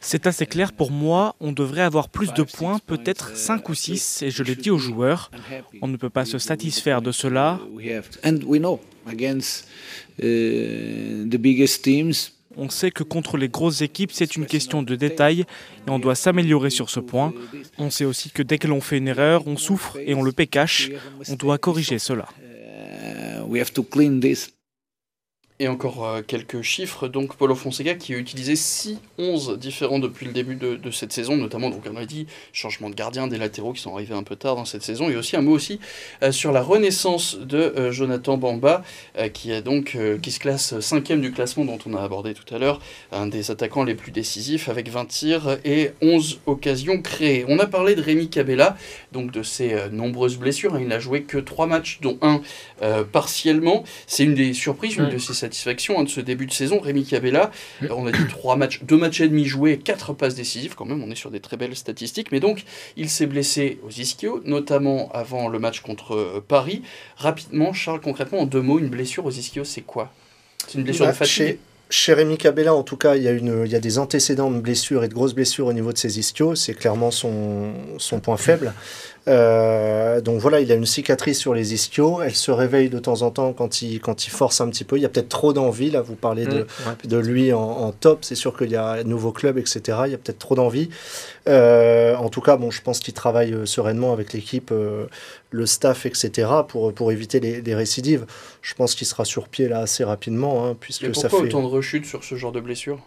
C'est 0.00 0.26
assez 0.26 0.46
clair 0.46 0.72
pour 0.72 0.90
moi, 0.90 1.34
on 1.40 1.52
devrait 1.52 1.82
avoir 1.82 2.08
plus 2.08 2.32
de 2.32 2.42
points, 2.42 2.78
peut-être 2.86 3.36
5 3.36 3.68
ou 3.68 3.74
6, 3.74 4.22
et 4.22 4.30
je 4.30 4.42
l'ai 4.42 4.54
dit 4.54 4.70
aux 4.70 4.78
joueurs, 4.78 5.30
on 5.82 5.88
ne 5.88 5.96
peut 5.96 6.10
pas 6.10 6.24
se 6.24 6.38
satisfaire 6.38 7.02
de 7.02 7.12
cela. 7.12 7.60
On 12.56 12.70
sait 12.70 12.90
que 12.90 13.04
contre 13.04 13.36
les 13.36 13.48
grosses 13.48 13.82
équipes, 13.82 14.10
c'est 14.12 14.34
une 14.34 14.46
question 14.46 14.82
de 14.82 14.96
détail 14.96 15.42
et 15.86 15.90
on 15.90 16.00
doit 16.00 16.16
s'améliorer 16.16 16.70
sur 16.70 16.90
ce 16.90 16.98
point. 16.98 17.32
On 17.78 17.88
sait 17.90 18.04
aussi 18.04 18.30
que 18.30 18.42
dès 18.42 18.58
que 18.58 18.66
l'on 18.66 18.80
fait 18.80 18.98
une 18.98 19.06
erreur, 19.06 19.46
on 19.46 19.56
souffre 19.56 19.96
et 20.04 20.14
on 20.14 20.22
le 20.22 20.32
cash. 20.32 20.90
On 21.28 21.34
doit 21.34 21.58
corriger 21.58 22.00
cela. 22.00 22.28
Et 25.60 25.66
encore 25.66 26.06
euh, 26.06 26.22
quelques 26.24 26.62
chiffres. 26.62 27.08
Donc, 27.08 27.34
Paulo 27.34 27.56
Fonseca 27.56 27.96
qui 27.96 28.14
a 28.14 28.16
utilisé 28.16 28.54
6 28.54 29.00
11 29.18 29.58
différents 29.58 29.98
depuis 29.98 30.24
le 30.24 30.32
début 30.32 30.54
de, 30.54 30.90
cette 30.92 31.12
saison, 31.12 31.36
notamment, 31.36 31.68
donc, 31.68 31.82
on 31.92 31.96
a 31.96 32.04
dit, 32.04 32.28
changement 32.52 32.88
de 32.88 32.94
gardien, 32.94 33.26
des 33.26 33.38
latéraux 33.38 33.72
qui 33.72 33.82
sont 33.82 33.92
arrivés 33.92 34.14
un 34.14 34.22
peu 34.22 34.36
tard 34.36 34.54
dans 34.54 34.64
cette 34.64 34.84
saison. 34.84 35.10
Et 35.10 35.16
aussi 35.16 35.36
un 35.36 35.42
mot 35.42 35.50
aussi 35.50 35.80
euh, 36.22 36.30
sur 36.30 36.52
la 36.52 36.62
renaissance 36.62 37.36
de 37.36 37.58
euh, 37.58 37.90
Jonathan 37.90 38.36
Bamba, 38.36 38.84
qui, 39.34 39.50
est 39.50 39.62
donc, 39.62 39.96
qui 40.22 40.30
se 40.30 40.38
classe 40.38 40.78
5 40.78 41.12
du 41.14 41.32
classement 41.32 41.64
dont 41.64 41.78
on 41.86 41.94
a 41.94 42.02
abordé 42.02 42.34
tout 42.34 42.54
à 42.54 42.58
l'heure, 42.58 42.80
un 43.10 43.26
des 43.26 43.50
attaquants 43.50 43.82
les 43.82 43.96
plus 43.96 44.12
décisifs 44.12 44.68
avec 44.68 44.88
20 44.88 45.06
tirs 45.06 45.58
et 45.64 45.90
11 46.02 46.40
occasions 46.46 47.02
créées. 47.02 47.44
On 47.48 47.58
a 47.58 47.66
parlé 47.66 47.96
de 47.96 48.02
Rémi 48.02 48.28
Cabella, 48.28 48.76
donc 49.10 49.32
de 49.32 49.42
ses 49.42 49.90
nombreuses 49.90 50.36
blessures. 50.36 50.76
Hein. 50.76 50.80
Il 50.82 50.88
n'a 50.88 51.00
joué 51.00 51.22
que 51.22 51.38
3 51.38 51.66
matchs, 51.66 51.98
dont 52.00 52.18
un 52.22 52.42
partiellement. 53.10 53.82
C'est 54.06 54.22
une 54.22 54.34
des 54.34 54.52
surprises, 54.52 54.96
une 54.96 55.08
de 55.08 55.18
ses 55.18 55.34
satisfaction 55.48 55.98
hein, 55.98 56.04
de 56.04 56.08
ce 56.08 56.20
début 56.20 56.46
de 56.46 56.52
saison. 56.52 56.78
Rémi 56.80 57.04
Cabella, 57.04 57.50
on 57.90 58.06
a 58.06 58.12
dit 58.12 58.26
trois 58.28 58.56
matchs, 58.56 58.82
deux 58.82 58.96
matchs 58.96 59.20
et 59.20 59.28
demi 59.28 59.44
joués, 59.44 59.78
quatre 59.78 60.12
passes 60.12 60.34
décisives, 60.34 60.74
quand 60.74 60.84
même, 60.84 61.02
on 61.02 61.10
est 61.10 61.16
sur 61.16 61.30
des 61.30 61.40
très 61.40 61.56
belles 61.56 61.76
statistiques. 61.76 62.32
Mais 62.32 62.40
donc, 62.40 62.64
il 62.96 63.08
s'est 63.08 63.26
blessé 63.26 63.78
aux 63.86 63.90
ischios, 63.90 64.42
notamment 64.44 65.10
avant 65.12 65.48
le 65.48 65.58
match 65.58 65.80
contre 65.80 66.14
euh, 66.14 66.44
Paris. 66.46 66.82
Rapidement, 67.16 67.72
Charles, 67.72 68.00
concrètement, 68.00 68.40
en 68.40 68.46
deux 68.46 68.62
mots, 68.62 68.78
une 68.78 68.88
blessure 68.88 69.24
aux 69.24 69.30
ischios, 69.30 69.64
c'est 69.64 69.82
quoi? 69.82 70.12
C'est 70.66 70.78
une 70.78 70.84
blessure 70.84 71.06
de 71.06 71.10
bah, 71.10 71.16
fatigue? 71.16 71.58
chez 71.90 72.12
Rémi 72.12 72.36
Cabella, 72.36 72.74
en 72.74 72.82
tout 72.82 72.96
cas, 72.96 73.16
il 73.16 73.22
y, 73.22 73.28
a 73.28 73.32
une, 73.32 73.62
il 73.64 73.72
y 73.72 73.74
a 73.74 73.80
des 73.80 73.98
antécédents 73.98 74.50
de 74.50 74.60
blessures 74.60 75.04
et 75.04 75.08
de 75.08 75.14
grosses 75.14 75.34
blessures 75.34 75.66
au 75.66 75.72
niveau 75.72 75.92
de 75.92 75.98
ses 75.98 76.18
ischios. 76.18 76.54
C'est 76.54 76.74
clairement 76.74 77.10
son, 77.10 77.72
son 77.96 78.20
point 78.20 78.36
faible. 78.36 78.74
Euh, 79.28 80.20
donc 80.20 80.40
voilà, 80.40 80.60
il 80.60 80.72
a 80.72 80.74
une 80.74 80.86
cicatrice 80.86 81.38
sur 81.38 81.54
les 81.54 81.74
ischios. 81.74 82.22
Elle 82.22 82.34
se 82.34 82.50
réveille 82.50 82.88
de 82.88 82.98
temps 82.98 83.22
en 83.22 83.30
temps 83.30 83.52
quand 83.52 83.82
il, 83.82 84.00
quand 84.00 84.26
il 84.26 84.30
force 84.30 84.60
un 84.60 84.68
petit 84.68 84.84
peu. 84.84 84.96
Il 84.96 85.02
y 85.02 85.04
a 85.04 85.08
peut-être 85.08 85.28
trop 85.28 85.52
d'envie. 85.52 85.90
Là, 85.90 86.00
vous 86.00 86.14
parlez 86.14 86.46
de, 86.46 86.62
mmh, 86.62 87.06
de 87.06 87.16
lui 87.18 87.52
en, 87.52 87.92
top. 87.92 88.24
C'est 88.24 88.34
sûr 88.34 88.56
qu'il 88.56 88.70
y 88.70 88.76
a 88.76 88.90
un 88.92 89.04
nouveau 89.04 89.32
club, 89.32 89.58
etc. 89.58 89.98
Il 90.06 90.12
y 90.12 90.14
a 90.14 90.18
peut-être 90.18 90.38
trop 90.38 90.54
d'envie. 90.54 90.88
Euh, 91.48 92.16
en 92.16 92.28
tout 92.28 92.40
cas, 92.40 92.56
bon, 92.56 92.70
je 92.70 92.82
pense 92.82 93.00
qu'il 93.00 93.14
travaille 93.14 93.52
euh, 93.52 93.66
sereinement 93.66 94.12
avec 94.12 94.32
l'équipe, 94.32 94.72
le 95.50 95.66
staff, 95.66 96.06
etc. 96.06 96.48
pour, 96.66 96.92
pour 96.92 97.12
éviter 97.12 97.40
les, 97.40 97.74
récidives. 97.74 98.24
Je 98.62 98.74
pense 98.74 98.94
qu'il 98.94 99.06
sera 99.06 99.24
sur 99.24 99.48
pied 99.48 99.68
là 99.68 99.80
assez 99.80 100.04
rapidement. 100.04 100.66
Hein, 100.66 100.76
puisque 100.78 101.04
pourquoi 101.04 101.22
ça 101.22 101.28
fait... 101.28 101.36
autant 101.36 101.62
de 101.62 101.68
rechutes 101.68 102.06
sur 102.06 102.24
ce 102.24 102.34
genre 102.34 102.52
de 102.52 102.60
blessure? 102.60 103.00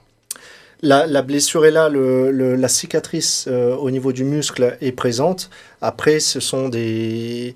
La, 0.82 1.22
blessure 1.22 1.66
est 1.66 1.72
là, 1.72 1.90
le, 1.90 2.56
la 2.56 2.68
cicatrice 2.68 3.46
euh, 3.48 3.76
au 3.76 3.92
niveau 3.92 4.12
du 4.12 4.24
muscle 4.24 4.78
est 4.82 4.92
présente. 4.92 5.50
Après, 5.82 6.20
ce 6.20 6.40
sont 6.40 6.70
des, 6.70 7.54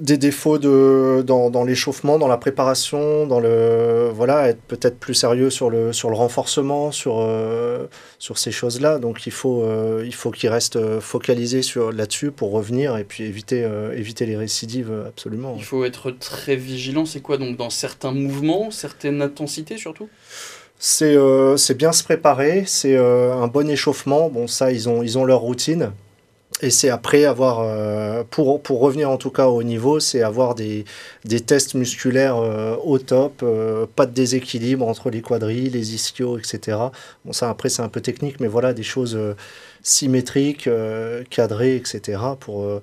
des 0.00 0.16
défauts 0.16 0.58
de, 0.58 1.22
dans, 1.22 1.64
l'échauffement, 1.64 2.18
dans 2.18 2.28
la 2.28 2.38
préparation, 2.38 3.26
dans 3.26 3.40
le 3.40 4.10
voilà, 4.12 4.48
être 4.48 4.60
peut-être 4.62 4.98
plus 4.98 5.14
sérieux 5.14 5.50
sur 5.50 5.68
le, 5.68 5.92
sur 5.92 6.08
le 6.08 6.16
renforcement, 6.16 6.92
sur, 6.92 7.20
euh, 7.20 7.86
sur 8.18 8.38
ces 8.38 8.52
choses-là. 8.52 8.98
Donc 8.98 9.26
il 9.26 9.32
faut 9.32 9.62
euh, 9.62 10.02
il 10.06 10.14
faut 10.14 10.30
qu'il 10.30 10.48
reste 10.48 11.00
focalisé 11.00 11.60
sur 11.60 11.92
là-dessus 11.92 12.30
pour 12.30 12.52
revenir 12.52 12.96
et 12.96 13.04
puis 13.04 13.24
éviter 13.24 13.68
éviter 13.94 14.24
les 14.24 14.36
récidives 14.36 14.92
absolument. 15.06 15.56
Il 15.58 15.64
faut 15.64 15.84
être 15.84 16.10
très 16.10 16.56
vigilant. 16.56 17.04
C'est 17.04 17.20
quoi 17.20 17.36
donc 17.36 17.58
dans 17.58 17.70
certains 17.70 18.12
mouvements, 18.12 18.70
certaines 18.70 19.20
intensités 19.20 19.76
surtout? 19.76 20.08
Euh, 21.02 21.56
c'est 21.56 21.74
bien 21.74 21.92
se 21.92 22.04
préparer, 22.04 22.64
c'est 22.66 22.96
euh, 22.96 23.34
un 23.34 23.46
bon 23.46 23.68
échauffement. 23.68 24.28
Bon, 24.28 24.46
ça, 24.46 24.72
ils 24.72 24.88
ont, 24.88 25.02
ils 25.02 25.18
ont 25.18 25.24
leur 25.24 25.40
routine. 25.40 25.92
Et 26.62 26.70
c'est 26.70 26.88
après 26.88 27.24
avoir, 27.24 27.60
euh, 27.60 28.22
pour, 28.30 28.62
pour 28.62 28.80
revenir 28.80 29.10
en 29.10 29.16
tout 29.16 29.30
cas 29.30 29.48
au 29.48 29.62
niveau, 29.64 29.98
c'est 29.98 30.22
avoir 30.22 30.54
des, 30.54 30.84
des 31.24 31.40
tests 31.40 31.74
musculaires 31.74 32.36
au 32.84 32.98
top, 32.98 33.44
pas 33.96 34.06
de 34.06 34.12
déséquilibre 34.12 34.86
entre 34.86 35.10
les 35.10 35.20
quadrilles, 35.20 35.70
les 35.70 35.94
ischios, 35.94 36.38
etc. 36.38 36.78
Bon, 37.24 37.32
ça 37.32 37.50
après 37.50 37.70
c'est 37.70 37.82
un 37.82 37.88
peu 37.88 38.00
technique, 38.00 38.38
mais 38.38 38.46
voilà, 38.46 38.72
des 38.72 38.84
choses 38.84 39.18
symétriques, 39.82 40.68
cadrées, 41.28 41.74
etc. 41.74 42.20
pour 42.38 42.80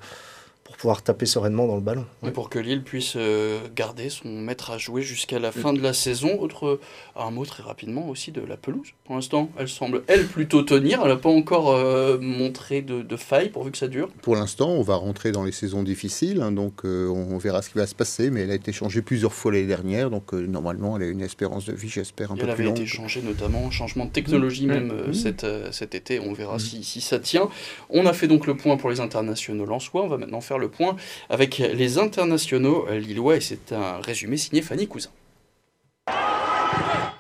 pouvoir 0.82 1.04
taper 1.04 1.28
sereinement 1.28 1.68
dans 1.68 1.76
le 1.76 1.82
ballon. 1.82 2.08
pour 2.34 2.50
que 2.50 2.58
Lille 2.58 2.82
puisse 2.82 3.14
euh, 3.16 3.60
garder 3.76 4.10
son 4.10 4.30
maître 4.30 4.72
à 4.72 4.80
jouer 4.80 5.04
jusqu'à 5.04 5.38
la 5.38 5.52
fin 5.52 5.74
de 5.74 5.80
la 5.80 5.94
saison. 5.94 6.40
Autre, 6.40 6.80
un 7.16 7.30
mot 7.30 7.46
très 7.46 7.62
rapidement 7.62 8.10
aussi 8.10 8.32
de 8.32 8.42
la 8.42 8.58
pelouse. 8.58 8.88
Pour 9.06 9.14
l'instant, 9.14 9.52
elle 9.60 9.68
semble, 9.68 10.02
elle, 10.08 10.26
plutôt 10.26 10.64
tenir. 10.64 11.02
Elle 11.04 11.10
n'a 11.10 11.18
pas 11.18 11.30
encore 11.30 11.70
euh, 11.70 12.18
montré 12.20 12.82
de, 12.82 13.04
de, 13.04 13.16
faille 13.16 13.50
pourvu 13.50 13.70
que 13.70 13.78
ça 13.78 13.88
dure. 13.88 14.10
Pour 14.24 14.36
l'instant, 14.36 14.70
on 14.70 14.82
va 14.82 14.96
rentrer 14.96 15.32
dans 15.32 15.44
les 15.44 15.52
saisons 15.52 15.84
difficiles. 15.84 16.42
Hein, 16.42 16.52
donc, 16.52 16.84
euh, 16.84 17.08
on 17.10 17.38
verra 17.38 17.62
ce 17.62 17.70
qui 17.70 17.78
va 17.78 17.86
se 17.86 17.94
passer. 17.94 18.32
Mais 18.32 18.42
elle 18.42 18.52
a 18.52 18.56
été 18.56 18.72
changée 18.72 19.04
plusieurs 19.04 19.34
fois 19.34 19.52
l'année 19.52 19.68
dernière. 19.68 20.10
Donc, 20.10 20.34
normalement, 20.34 20.98
elle 20.98 21.04
a 21.04 21.08
une 21.10 21.22
espérance 21.22 21.66
de 21.66 21.74
vie, 21.74 21.90
j'espère, 21.90 22.32
un 22.32 22.36
peu 22.36 22.48
plus 22.48 22.50
longue. 22.50 22.60
Elle 22.60 22.68
avait 22.70 22.80
été 22.80 22.88
changée 22.88 23.22
notamment, 23.22 23.70
changement 23.70 24.06
de 24.06 24.12
technologie 24.12 24.66
mmh. 24.66 24.70
même 24.70 24.94
mmh. 25.10 25.14
Cet, 25.14 25.46
cet 25.72 25.94
été. 25.94 26.20
On 26.20 26.34
verra 26.34 26.56
mmh. 26.56 26.60
si, 26.60 26.84
si 26.84 27.02
ça 27.02 27.20
tient. 27.20 27.50
On 27.92 28.08
a 28.08 28.14
fait 28.14 28.28
donc 28.28 28.48
le 28.48 28.58
point 28.58 28.78
pour 28.78 28.90
les 28.90 29.00
internationaux 29.00 29.68
lensois. 29.68 30.02
On 30.02 30.08
va 30.08 30.18
maintenant 30.18 30.42
faire 30.42 30.58
le 30.58 30.71
point 30.72 30.96
avec 31.30 31.60
les 31.60 31.98
internationaux 32.00 32.88
lillois 32.90 33.38
et 33.38 33.42
c'est 33.42 33.72
un 33.72 34.00
résumé 34.02 34.38
signé 34.38 34.62
Fanny 34.62 34.88
Cousin. 34.88 35.10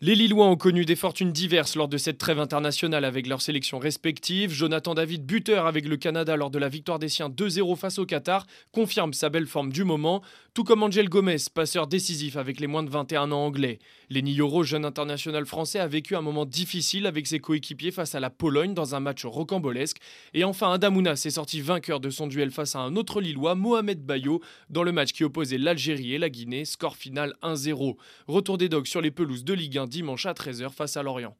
Les 0.03 0.15
Lillois 0.15 0.47
ont 0.47 0.55
connu 0.55 0.83
des 0.83 0.95
fortunes 0.95 1.31
diverses 1.31 1.75
lors 1.75 1.87
de 1.87 1.99
cette 1.99 2.17
trêve 2.17 2.39
internationale 2.39 3.05
avec 3.05 3.27
leurs 3.27 3.43
sélections 3.43 3.77
respectives. 3.77 4.51
Jonathan 4.51 4.95
David, 4.95 5.27
buteur 5.27 5.67
avec 5.67 5.87
le 5.87 5.95
Canada 5.95 6.35
lors 6.35 6.49
de 6.49 6.57
la 6.57 6.69
victoire 6.69 6.97
des 6.97 7.07
siens 7.07 7.29
2-0 7.29 7.77
face 7.77 7.99
au 7.99 8.07
Qatar, 8.07 8.47
confirme 8.71 9.13
sa 9.13 9.29
belle 9.29 9.45
forme 9.45 9.71
du 9.71 9.83
moment, 9.83 10.23
tout 10.53 10.65
comme 10.65 10.83
Angel 10.83 11.07
Gomez, 11.07 11.37
passeur 11.53 11.87
décisif 11.87 12.35
avec 12.35 12.59
les 12.59 12.67
moins 12.67 12.83
de 12.83 12.89
21 12.89 13.31
ans 13.31 13.45
anglais. 13.45 13.79
Lenny 14.09 14.37
jeune 14.63 14.83
international 14.83 15.45
français, 15.45 15.79
a 15.79 15.87
vécu 15.87 16.13
un 16.13 16.21
moment 16.21 16.45
difficile 16.45 17.07
avec 17.07 17.25
ses 17.25 17.39
coéquipiers 17.39 17.91
face 17.91 18.15
à 18.15 18.19
la 18.19 18.29
Pologne 18.29 18.73
dans 18.73 18.93
un 18.93 18.99
match 18.99 19.23
rocambolesque. 19.23 19.99
Et 20.33 20.43
enfin, 20.43 20.73
Adamouna 20.73 21.15
s'est 21.15 21.29
sorti 21.29 21.61
vainqueur 21.61 22.01
de 22.01 22.09
son 22.09 22.27
duel 22.27 22.51
face 22.51 22.75
à 22.75 22.79
un 22.79 22.97
autre 22.97 23.21
Lillois, 23.21 23.55
Mohamed 23.55 24.05
Bayo, 24.05 24.41
dans 24.69 24.83
le 24.83 24.91
match 24.91 25.13
qui 25.13 25.23
opposait 25.23 25.57
l'Algérie 25.57 26.15
et 26.15 26.19
la 26.19 26.29
Guinée, 26.29 26.65
score 26.65 26.97
final 26.97 27.33
1-0. 27.41 27.95
Retour 28.27 28.57
des 28.57 28.67
dogs 28.67 28.87
sur 28.87 28.99
les 28.99 29.11
pelouses 29.11 29.45
de 29.45 29.53
Ligue 29.53 29.77
1 29.77 29.87
dimanche 29.87 30.25
à 30.25 30.33
13h 30.33 30.69
face 30.71 30.97
à 30.97 31.03
Lorient. 31.03 31.37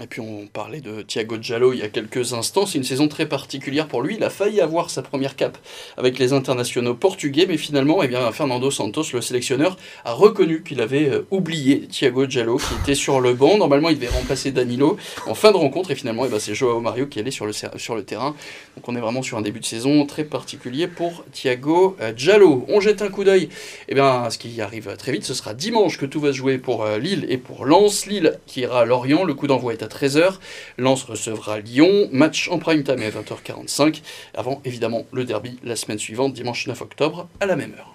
Et 0.00 0.06
puis 0.06 0.20
on 0.20 0.46
parlait 0.46 0.80
de 0.80 1.02
Thiago 1.02 1.38
Giallo 1.40 1.72
il 1.72 1.80
y 1.80 1.82
a 1.82 1.88
quelques 1.88 2.32
instants, 2.32 2.66
c'est 2.66 2.78
une 2.78 2.84
saison 2.84 3.08
très 3.08 3.26
particulière 3.26 3.88
pour 3.88 4.00
lui, 4.00 4.14
il 4.14 4.22
a 4.22 4.30
failli 4.30 4.60
avoir 4.60 4.90
sa 4.90 5.02
première 5.02 5.34
cape 5.34 5.58
avec 5.96 6.20
les 6.20 6.32
internationaux 6.32 6.94
portugais, 6.94 7.46
mais 7.48 7.56
finalement 7.56 8.00
eh 8.04 8.06
bien, 8.06 8.30
Fernando 8.30 8.70
Santos, 8.70 9.06
le 9.12 9.20
sélectionneur, 9.20 9.76
a 10.04 10.12
reconnu 10.12 10.62
qu'il 10.62 10.80
avait 10.80 11.08
euh, 11.08 11.26
oublié 11.32 11.88
Thiago 11.88 12.26
Giallo 12.26 12.58
qui 12.58 12.74
était 12.80 12.94
sur 12.94 13.20
le 13.20 13.34
banc, 13.34 13.58
normalement 13.58 13.88
il 13.88 13.96
devait 13.96 14.06
remplacer 14.06 14.52
Danilo 14.52 14.96
en 15.26 15.34
fin 15.34 15.50
de 15.50 15.56
rencontre, 15.56 15.90
et 15.90 15.96
finalement 15.96 16.26
eh 16.26 16.28
ben, 16.28 16.38
c'est 16.38 16.54
Joao 16.54 16.80
Mario 16.80 17.06
qui 17.06 17.18
allait 17.18 17.32
sur 17.32 17.46
le, 17.46 17.52
sur 17.52 17.96
le 17.96 18.04
terrain, 18.04 18.36
donc 18.76 18.88
on 18.88 18.94
est 18.94 19.00
vraiment 19.00 19.22
sur 19.22 19.36
un 19.36 19.42
début 19.42 19.58
de 19.58 19.64
saison 19.64 20.06
très 20.06 20.22
particulier 20.22 20.86
pour 20.86 21.24
Thiago 21.32 21.96
euh, 22.00 22.12
Giallo. 22.16 22.64
On 22.68 22.78
jette 22.78 23.02
un 23.02 23.08
coup 23.08 23.24
d'œil, 23.24 23.48
eh 23.88 23.96
bien 23.96 24.30
ce 24.30 24.38
qui 24.38 24.60
arrive 24.60 24.94
très 24.96 25.10
vite, 25.10 25.24
ce 25.24 25.34
sera 25.34 25.54
dimanche 25.54 25.98
que 25.98 26.06
tout 26.06 26.20
va 26.20 26.28
se 26.28 26.36
jouer 26.36 26.58
pour 26.58 26.84
euh, 26.84 26.98
Lille 26.98 27.26
et 27.28 27.36
pour 27.36 27.66
Lens, 27.66 28.06
Lille 28.06 28.38
qui 28.46 28.60
ira 28.60 28.82
à 28.82 28.84
Lorient, 28.84 29.24
le 29.24 29.34
coup 29.34 29.48
d'envoi 29.48 29.72
est 29.72 29.82
à 29.82 29.87
13h. 29.88 30.34
Lens 30.78 31.04
recevra 31.04 31.60
Lyon, 31.60 32.08
match 32.12 32.48
en 32.50 32.58
prime 32.58 32.82
time 32.82 33.02
à 33.02 33.10
20h45, 33.10 34.02
avant 34.34 34.60
évidemment 34.64 35.06
le 35.12 35.24
derby 35.24 35.58
la 35.64 35.76
semaine 35.76 35.98
suivante, 35.98 36.32
dimanche 36.32 36.66
9 36.66 36.80
octobre, 36.80 37.28
à 37.40 37.46
la 37.46 37.56
même 37.56 37.74
heure. 37.78 37.94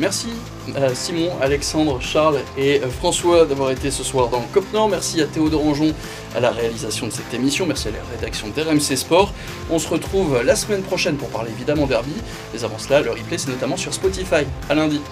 Merci 0.00 0.28
à 0.76 0.94
Simon, 0.94 1.28
Alexandre, 1.42 2.00
Charles 2.00 2.38
et 2.56 2.80
François 2.80 3.44
d'avoir 3.44 3.70
été 3.70 3.90
ce 3.90 4.02
soir 4.02 4.28
dans 4.30 4.40
Cop 4.50 4.64
Nord. 4.72 4.88
Merci 4.88 5.20
à 5.20 5.26
Théo 5.26 5.50
Dorangeon 5.50 5.92
à 6.34 6.40
la 6.40 6.50
réalisation 6.50 7.06
de 7.06 7.12
cette 7.12 7.34
émission. 7.34 7.66
Merci 7.66 7.88
à 7.88 7.90
la 7.90 7.98
rédaction 8.16 8.48
d'RMC 8.48 8.96
Sport. 8.96 9.34
On 9.70 9.78
se 9.78 9.88
retrouve 9.88 10.42
la 10.42 10.56
semaine 10.56 10.80
prochaine 10.80 11.16
pour 11.16 11.28
parler 11.28 11.50
évidemment 11.50 11.86
derby. 11.86 12.14
Mais 12.54 12.64
avant 12.64 12.78
cela, 12.78 13.02
le 13.02 13.10
replay 13.10 13.36
c'est 13.36 13.50
notamment 13.50 13.76
sur 13.76 13.92
Spotify. 13.92 14.46
À 14.70 14.74
lundi. 14.74 15.02